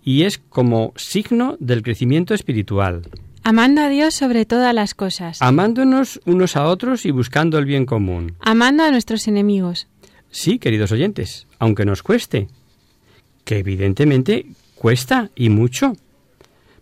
y 0.05 0.23
es 0.23 0.39
como 0.39 0.93
signo 0.97 1.57
del 1.59 1.83
crecimiento 1.83 2.33
espiritual. 2.33 3.03
Amando 3.43 3.83
a 3.83 3.89
Dios 3.89 4.15
sobre 4.15 4.47
todas 4.47 4.73
las 4.73 4.95
cosas. 4.95 5.43
Amándonos 5.43 6.21
unos 6.25 6.57
a 6.57 6.65
otros 6.67 7.05
y 7.05 7.11
buscando 7.11 7.59
el 7.59 7.67
bien 7.67 7.87
común. 7.87 8.37
Amando 8.41 8.85
a 8.85 8.91
nuestros 8.91 9.27
enemigos. 9.27 9.89
Sí, 10.31 10.59
queridos 10.59 10.93
oyentes, 10.93 11.47
aunque 11.59 11.85
nos 11.85 12.03
cueste. 12.03 12.49
Que 13.45 13.59
evidentemente 13.59 14.47
cuesta 14.77 15.31
y 15.35 15.49
mucho. 15.49 15.95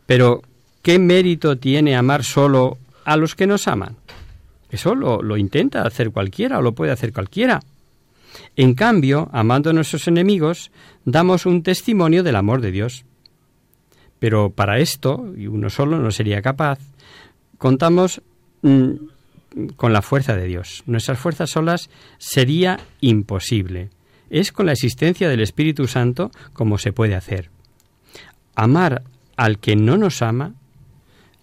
Pero, 0.06 0.42
¿qué 0.83 0.99
mérito 0.99 1.57
tiene 1.57 1.97
amar 1.97 2.24
solo 2.24 2.78
a 3.05 3.16
los 3.16 3.35
que 3.35 3.47
nos 3.47 3.68
aman? 3.68 3.97
Eso 4.70 4.95
lo, 4.95 5.37
intenta 5.37 5.83
hacer 5.83 6.11
cualquiera 6.11 6.59
o 6.59 6.62
lo 6.62 6.74
puede 6.74 6.93
hacer 6.93 7.12
cualquiera. 7.12 7.61
En 8.57 8.74
cambio, 8.74 9.28
amando 9.33 9.70
a 9.70 9.74
nuestros 9.74 10.09
enemigos, 10.09 10.70
damos 11.05 11.45
un 11.45 11.62
testimonio 11.62 12.22
del 12.22 12.37
amor 12.37 12.62
de 12.62 12.72
Dios. 12.72 13.05
Pero 14.18 14.51
para 14.51 14.78
esto, 14.78 15.33
y 15.37 15.47
uno 15.47 15.68
solo 15.68 15.99
no 15.99 16.11
sería 16.11 16.41
capaz, 16.41 16.78
contamos 17.59 18.22
mm, 18.62 18.91
con 19.76 19.93
la 19.93 20.01
fuerza 20.01 20.35
de 20.37 20.47
Dios. 20.47 20.83
Nuestras 20.87 21.18
fuerzas 21.18 21.51
solas 21.51 21.91
sería 22.16 22.80
imposible. 23.03 23.91
Es 24.30 24.53
con 24.53 24.64
la 24.64 24.72
existencia 24.72 25.28
del 25.28 25.41
Espíritu 25.41 25.87
Santo 25.87 26.30
como 26.55 26.78
se 26.78 26.95
puede 26.95 27.14
hacer. 27.14 27.51
Amar 28.55 29.03
al 29.37 29.59
que 29.59 29.76
no 29.76 29.99
nos 29.99 30.22
ama 30.22 30.55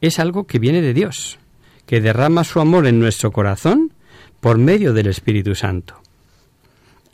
es 0.02 0.20
algo 0.20 0.46
que 0.46 0.60
viene 0.60 0.82
de 0.82 0.94
Dios 0.94 1.40
que 1.86 2.02
derrama 2.02 2.44
su 2.44 2.60
amor 2.60 2.86
en 2.86 3.00
nuestro 3.00 3.32
corazón 3.32 3.94
por 4.42 4.60
medio 4.60 4.94
del 4.94 5.08
Espíritu 5.08 5.56
Santo. 5.56 6.00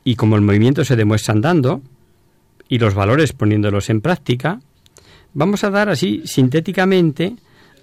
Y 0.04 0.18
como 0.18 0.36
el 0.36 0.42
movimiento 0.42 0.84
se 0.84 0.98
demuestra 0.98 1.34
andando, 1.34 1.82
y 2.68 2.80
los 2.80 2.94
valores 2.94 3.32
poniéndolos 3.32 3.90
en 3.90 4.02
práctica, 4.02 4.60
vamos 5.34 5.64
a 5.64 5.70
dar 5.70 5.88
así 5.88 6.24
sintéticamente 6.26 7.36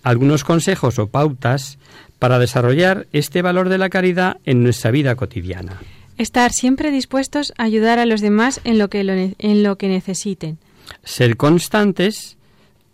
algunos 0.02 0.44
consejos 0.44 0.98
o 0.98 1.06
pautas 1.06 1.78
para 2.18 2.38
desarrollar 2.38 3.06
este 3.12 3.40
valor 3.40 3.70
de 3.70 3.78
la 3.78 3.88
caridad 3.88 4.36
en 4.44 4.62
nuestra 4.62 4.90
vida 4.90 5.16
cotidiana. 5.16 5.80
Estar 6.18 6.52
siempre 6.52 6.90
dispuestos 6.90 7.54
a 7.56 7.64
ayudar 7.64 7.98
a 7.98 8.06
los 8.06 8.20
demás 8.20 8.60
en 8.64 8.78
lo 8.78 8.88
que, 8.90 9.34
en 9.38 9.62
lo 9.62 9.78
que 9.78 9.88
necesiten. 9.88 10.58
Ser 11.04 11.36
constantes 11.36 12.36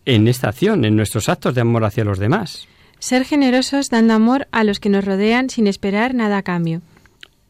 en 0.08 0.26
esta 0.26 0.48
acción, 0.48 0.86
en 0.86 0.96
nuestros 0.96 1.28
actos 1.28 1.54
de 1.54 1.60
amor 1.60 1.84
hacia 1.84 2.02
los 2.02 2.18
demás. 2.18 2.66
Ser 2.98 3.26
generosos 3.26 3.90
dando 3.90 4.14
amor 4.14 4.48
a 4.52 4.64
los 4.64 4.80
que 4.80 4.88
nos 4.88 5.04
rodean 5.04 5.50
sin 5.50 5.66
esperar 5.66 6.14
nada 6.14 6.38
a 6.38 6.42
cambio. 6.42 6.80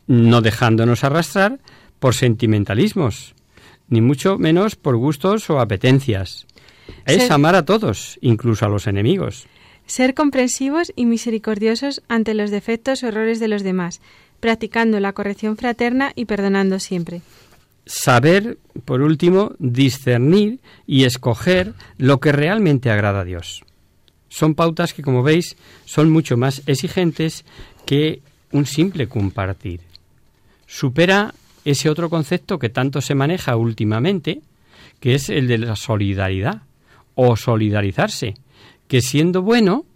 No 0.09 0.41
dejándonos 0.41 1.05
arrastrar 1.05 1.61
por 2.01 2.17
sentimentalismos, 2.17 3.37
ni 3.89 4.01
mucho 4.01 4.39
menos 4.39 4.75
por 4.75 4.97
gustos 4.97 5.49
o 5.51 5.61
apetencias. 5.61 6.47
Es 7.07 7.31
amar 7.31 7.55
a 7.55 7.65
todos, 7.65 8.19
incluso 8.23 8.67
a 8.67 8.69
los 8.69 8.89
enemigos. 8.89 9.47
Ser 9.87 10.15
comprensivos 10.15 10.93
y 10.97 11.07
misericordiosos 11.07 12.03
ante 12.09 12.35
los 12.35 12.51
defectos 12.51 13.05
o 13.05 13.07
errores 13.07 13.39
de 13.39 13.49
los 13.49 13.63
demás, 13.63 14.01
practicando 14.41 14.99
la 14.99 15.13
corrección 15.13 15.57
fraterna 15.57 16.11
y 16.17 16.25
perdonando 16.25 16.81
siempre. 16.81 17.23
Saber, 17.89 18.59
por 18.85 19.01
último, 19.01 19.53
discernir 19.59 20.61
y 20.87 21.05
escoger 21.05 21.73
lo 21.97 22.21
que 22.21 22.33
realmente 22.33 22.91
agrada 22.91 23.21
a 23.21 23.25
Dios. 23.25 23.65
Son 24.29 24.55
pautas 24.55 24.93
que, 24.93 25.03
como 25.03 25.23
veis, 25.23 25.57
son 25.87 26.11
mucho 26.11 26.37
más 26.37 26.63
exigentes 26.67 27.47
que 27.87 28.21
un 28.53 28.67
simple 28.67 29.09
compartir. 29.09 29.81
Supera 30.67 31.33
ese 31.65 31.89
otro 31.89 32.11
concepto 32.11 32.59
que 32.59 32.69
tanto 32.69 33.01
se 33.01 33.15
maneja 33.15 33.57
últimamente, 33.57 34.43
que 35.01 35.15
es 35.15 35.31
el 35.31 35.49
de 35.49 35.57
la 35.57 35.75
solidaridad 35.75 36.65
o 37.15 37.37
solidarizarse, 37.37 38.35
que 38.87 39.01
siendo 39.01 39.41
bueno, 39.41 39.87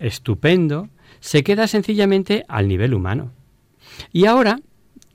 estupendo, 0.00 0.88
se 1.20 1.44
queda 1.44 1.68
sencillamente 1.68 2.44
al 2.48 2.66
nivel 2.66 2.92
humano. 2.92 3.30
Y 4.12 4.26
ahora, 4.26 4.58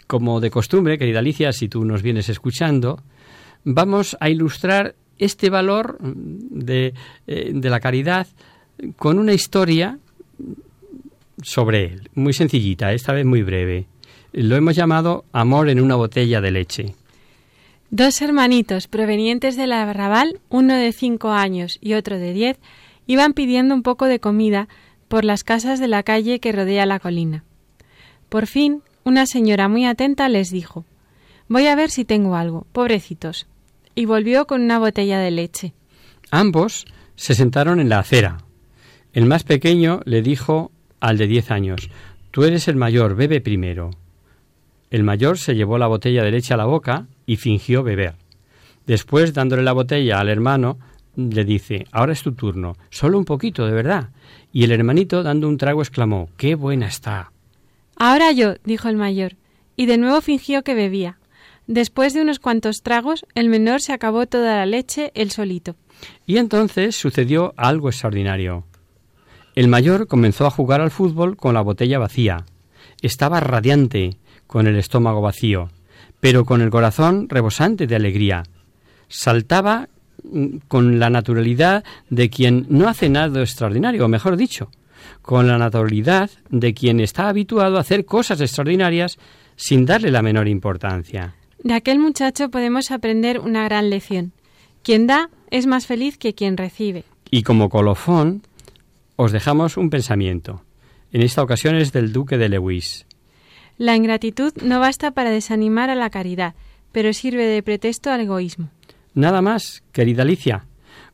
como 0.08 0.40
de 0.40 0.52
costumbre, 0.52 0.98
querida 0.98 1.20
Alicia, 1.20 1.52
si 1.52 1.68
tú 1.68 1.86
nos 1.86 2.02
vienes 2.02 2.30
escuchando, 2.30 3.02
vamos 3.64 4.16
a 4.20 4.30
ilustrar 4.30 4.96
este 5.18 5.50
valor 5.50 5.98
de, 6.02 6.94
eh, 7.28 7.52
de 7.54 7.70
la 7.70 7.80
caridad 7.80 8.28
con 8.98 9.20
una 9.20 9.34
historia 9.34 10.00
sobre 11.42 11.86
él, 11.86 12.10
muy 12.14 12.34
sencillita, 12.34 12.94
esta 12.94 13.14
vez 13.14 13.26
muy 13.26 13.44
breve. 13.44 13.88
Lo 14.34 14.56
hemos 14.56 14.76
llamado 14.76 15.26
Amor 15.32 15.70
en 15.70 15.80
una 15.80 15.96
botella 15.96 16.42
de 16.42 16.52
leche. 16.52 16.96
Dos 17.90 18.22
hermanitos 18.22 18.88
provenientes 18.88 19.56
del 19.56 19.72
arrabal, 19.72 20.40
uno 20.50 20.76
de 20.76 20.92
cinco 20.92 21.32
años 21.32 21.78
y 21.82 21.94
otro 21.94 22.18
de 22.18 22.34
diez, 22.34 22.58
iban 23.08 23.34
pidiendo 23.34 23.74
un 23.74 23.84
poco 23.84 24.06
de 24.06 24.20
comida 24.20 24.68
por 25.08 25.24
las 25.24 25.44
casas 25.44 25.80
de 25.80 25.88
la 25.88 26.04
calle 26.04 26.40
que 26.40 26.52
rodea 26.52 26.86
la 26.86 27.00
colina. 27.00 27.44
Por 28.28 28.48
fin, 28.48 28.82
una 29.06 29.28
señora 29.28 29.70
muy 29.70 29.86
atenta 29.86 30.28
les 30.30 30.50
dijo 30.50 30.84
Voy 31.48 31.68
a 31.68 31.76
ver 31.76 31.92
si 31.92 32.06
tengo 32.06 32.36
algo, 32.36 32.66
pobrecitos. 32.72 33.46
Y 33.94 34.06
volvió 34.06 34.48
con 34.48 34.64
una 34.64 34.80
botella 34.80 35.20
de 35.20 35.30
leche. 35.30 35.74
Ambos 36.32 36.86
se 37.16 37.36
sentaron 37.36 37.80
en 37.80 37.88
la 37.88 38.00
acera. 38.00 38.40
El 39.14 39.28
más 39.28 39.44
pequeño 39.44 40.02
le 40.06 40.24
dijo 40.24 40.72
al 41.00 41.20
de 41.20 41.28
diez 41.28 41.52
años 41.52 41.90
Tú 42.32 42.44
eres 42.44 42.68
el 42.68 42.76
mayor, 42.76 43.16
bebe 43.16 43.42
primero. 43.42 43.92
El 44.90 45.04
mayor 45.04 45.38
se 45.38 45.56
llevó 45.56 45.78
la 45.78 45.88
botella 45.88 46.24
de 46.24 46.32
leche 46.32 46.56
a 46.56 46.58
la 46.58 46.66
boca 46.66 47.06
y 47.28 47.38
fingió 47.38 47.84
beber. 47.84 48.16
Después, 48.88 49.34
dándole 49.34 49.62
la 49.62 49.74
botella 49.74 50.20
al 50.20 50.30
hermano, 50.30 50.80
le 51.16 51.46
dice 51.46 51.86
Ahora 51.92 52.14
es 52.14 52.24
tu 52.24 52.34
turno, 52.34 52.76
solo 52.90 53.20
un 53.20 53.26
poquito, 53.26 53.68
de 53.68 53.72
verdad. 53.72 54.10
Y 54.52 54.64
el 54.64 54.72
hermanito, 54.72 55.22
dando 55.22 55.48
un 55.48 55.58
trago, 55.58 55.82
exclamó 55.82 56.30
Qué 56.38 56.56
buena 56.56 56.88
está. 56.88 57.32
Ahora 57.98 58.32
yo, 58.32 58.56
dijo 58.64 58.90
el 58.90 58.98
mayor, 58.98 59.36
y 59.76 59.86
de 59.86 59.98
nuevo 59.98 60.22
fingió 60.22 60.64
que 60.64 60.76
bebía. 60.76 61.18
Después 61.68 62.14
de 62.14 62.22
unos 62.22 62.40
cuantos 62.40 62.82
tragos, 62.84 63.26
el 63.34 63.50
menor 63.50 63.82
se 63.82 63.94
acabó 63.94 64.28
toda 64.28 64.58
la 64.58 64.66
leche 64.66 65.12
él 65.16 65.32
solito. 65.32 65.76
Y 66.26 66.38
entonces 66.38 66.96
sucedió 66.96 67.54
algo 67.58 67.90
extraordinario. 67.90 68.66
El 69.56 69.70
mayor 69.70 70.08
comenzó 70.08 70.46
a 70.46 70.52
jugar 70.52 70.82
al 70.82 70.92
fútbol 70.92 71.38
con 71.38 71.54
la 71.54 71.62
botella 71.62 71.98
vacía. 71.98 72.46
Estaba 73.02 73.40
radiante, 73.40 74.18
con 74.48 74.68
el 74.68 74.76
estómago 74.78 75.22
vacío, 75.22 75.70
pero 76.20 76.46
con 76.46 76.62
el 76.62 76.70
corazón 76.70 77.28
rebosante 77.30 77.88
de 77.88 77.96
alegría. 77.96 78.44
Saltaba 79.08 79.88
mm, 80.24 80.58
con 80.68 81.00
la 81.00 81.10
naturalidad 81.10 81.84
de 82.10 82.30
quien 82.30 82.66
no 82.70 82.88
hace 82.88 83.10
nada 83.10 83.42
extraordinario, 83.42 84.06
o 84.06 84.08
mejor 84.08 84.38
dicho, 84.38 84.70
con 85.26 85.48
la 85.48 85.58
naturalidad 85.58 86.30
de 86.52 86.76
quien 86.76 87.00
está 87.00 87.30
habituado 87.30 87.78
a 87.78 87.80
hacer 87.80 88.06
cosas 88.06 88.40
extraordinarias 88.42 89.18
sin 89.56 89.84
darle 89.84 90.12
la 90.12 90.22
menor 90.22 90.48
importancia. 90.48 91.34
De 91.64 91.74
aquel 91.74 91.98
muchacho 91.98 92.52
podemos 92.52 92.92
aprender 92.92 93.40
una 93.40 93.64
gran 93.64 93.90
lección. 93.90 94.34
Quien 94.84 95.08
da 95.08 95.32
es 95.50 95.66
más 95.66 95.88
feliz 95.88 96.20
que 96.20 96.36
quien 96.36 96.58
recibe. 96.58 97.06
Y 97.32 97.42
como 97.42 97.70
colofón, 97.70 98.44
os 99.16 99.32
dejamos 99.32 99.78
un 99.78 99.90
pensamiento. 99.90 100.62
En 101.12 101.24
esta 101.24 101.42
ocasión 101.42 101.76
es 101.76 101.92
del 101.92 102.14
duque 102.14 102.38
de 102.38 102.50
Lewis. 102.50 103.08
La 103.80 103.96
ingratitud 103.96 104.54
no 104.62 104.80
basta 104.80 105.10
para 105.10 105.32
desanimar 105.32 105.90
a 105.90 105.96
la 105.96 106.12
caridad, 106.12 106.54
pero 106.92 107.14
sirve 107.14 107.46
de 107.46 107.64
pretexto 107.64 108.12
al 108.12 108.22
egoísmo. 108.22 108.70
Nada 109.16 109.42
más, 109.42 109.82
querida 109.92 110.22
Alicia. 110.22 110.66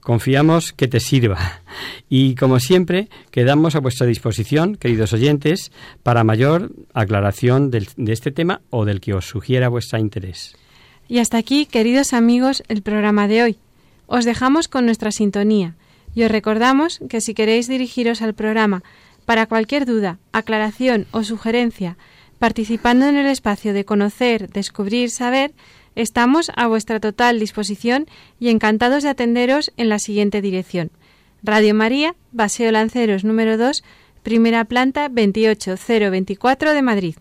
Confiamos 0.02 0.74
que 0.74 0.88
te 0.88 1.00
sirva. 1.00 1.62
Y 2.10 2.36
como 2.36 2.60
siempre, 2.60 3.08
quedamos 3.30 3.76
a 3.76 3.80
vuestra 3.80 4.08
disposición, 4.08 4.76
queridos 4.76 5.14
oyentes, 5.14 5.72
para 6.04 6.24
mayor 6.24 6.72
aclaración 6.94 7.72
del- 7.72 7.88
de 7.96 8.12
este 8.12 8.32
tema 8.32 8.62
o 8.70 8.84
del 8.86 9.00
que 9.00 9.14
os 9.14 9.26
sugiera 9.26 9.70
vuestro 9.70 10.00
interés. 10.00 10.56
Y 11.08 11.20
hasta 11.20 11.38
aquí, 11.38 11.66
queridos 11.66 12.14
amigos, 12.14 12.64
el 12.68 12.82
programa 12.82 13.28
de 13.28 13.44
hoy. 13.44 13.58
Os 14.08 14.26
dejamos 14.26 14.68
con 14.68 14.86
nuestra 14.86 15.12
sintonía 15.12 15.76
y 16.16 16.24
os 16.24 16.32
recordamos 16.32 17.00
que 17.10 17.22
si 17.22 17.34
queréis 17.34 17.68
dirigiros 17.68 18.22
al 18.22 18.34
programa 18.34 18.84
para 19.26 19.46
cualquier 19.46 19.86
duda, 19.86 20.18
aclaración 20.34 21.06
o 21.12 21.24
sugerencia, 21.24 21.96
participando 22.40 23.06
en 23.08 23.16
el 23.18 23.28
espacio 23.28 23.72
de 23.74 23.86
conocer, 23.86 24.50
descubrir, 24.50 25.12
saber, 25.12 25.52
estamos 25.96 26.52
a 26.56 26.68
vuestra 26.68 27.00
total 27.00 27.40
disposición 27.40 28.08
y 28.40 28.50
encantados 28.50 29.04
de 29.04 29.10
atenderos 29.10 29.72
en 29.78 29.90
la 29.90 30.00
siguiente 30.00 30.42
dirección. 30.42 30.92
Radio 31.44 31.74
María, 31.74 32.16
Paseo 32.36 32.72
Lanceros 32.72 33.24
número 33.24 33.58
2, 33.58 33.84
primera 34.24 34.66
planta 34.66 35.10
28024 35.10 36.74
de 36.74 36.82
Madrid. 36.82 37.16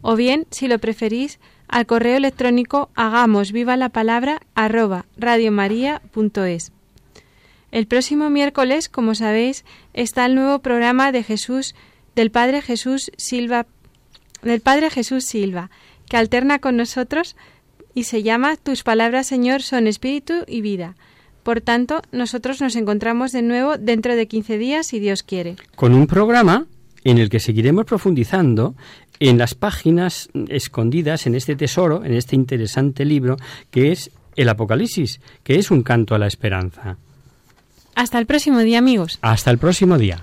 O 0.00 0.16
bien, 0.16 0.46
si 0.50 0.68
lo 0.68 0.78
preferís, 0.78 1.38
al 1.66 1.86
correo 1.86 2.16
electrónico 2.16 2.90
hagamos 2.94 3.52
viva 3.52 3.76
la 3.76 3.90
palabra 3.90 4.40
arroba 4.54 5.06
radiomaria.es. 5.16 6.72
El 7.70 7.86
próximo 7.86 8.30
miércoles, 8.30 8.88
como 8.88 9.14
sabéis, 9.14 9.64
está 9.92 10.24
el 10.24 10.34
nuevo 10.34 10.60
programa 10.60 11.12
de 11.12 11.22
Jesús 11.22 11.74
del 12.14 12.30
Padre 12.30 12.62
Jesús 12.62 13.12
Silva 13.16 13.66
del 14.42 14.60
Padre 14.60 14.88
Jesús 14.88 15.24
Silva, 15.24 15.70
que 16.08 16.16
alterna 16.16 16.60
con 16.60 16.76
nosotros 16.76 17.36
y 17.98 18.04
se 18.04 18.22
llama 18.22 18.56
Tus 18.56 18.84
palabras, 18.84 19.26
Señor, 19.26 19.60
son 19.60 19.88
espíritu 19.88 20.44
y 20.46 20.60
vida. 20.60 20.94
Por 21.42 21.60
tanto, 21.60 22.00
nosotros 22.12 22.60
nos 22.60 22.76
encontramos 22.76 23.32
de 23.32 23.42
nuevo 23.42 23.76
dentro 23.76 24.14
de 24.14 24.28
15 24.28 24.56
días, 24.56 24.86
si 24.86 25.00
Dios 25.00 25.24
quiere. 25.24 25.56
Con 25.74 25.94
un 25.94 26.06
programa 26.06 26.66
en 27.02 27.18
el 27.18 27.28
que 27.28 27.40
seguiremos 27.40 27.86
profundizando 27.86 28.76
en 29.18 29.36
las 29.36 29.56
páginas 29.56 30.28
escondidas 30.46 31.26
en 31.26 31.34
este 31.34 31.56
tesoro, 31.56 32.04
en 32.04 32.14
este 32.14 32.36
interesante 32.36 33.04
libro 33.04 33.36
que 33.72 33.90
es 33.90 34.12
el 34.36 34.48
Apocalipsis, 34.48 35.20
que 35.42 35.56
es 35.56 35.72
un 35.72 35.82
canto 35.82 36.14
a 36.14 36.20
la 36.20 36.28
esperanza. 36.28 36.98
Hasta 37.96 38.20
el 38.20 38.26
próximo 38.26 38.60
día, 38.60 38.78
amigos. 38.78 39.18
Hasta 39.22 39.50
el 39.50 39.58
próximo 39.58 39.98
día. 39.98 40.22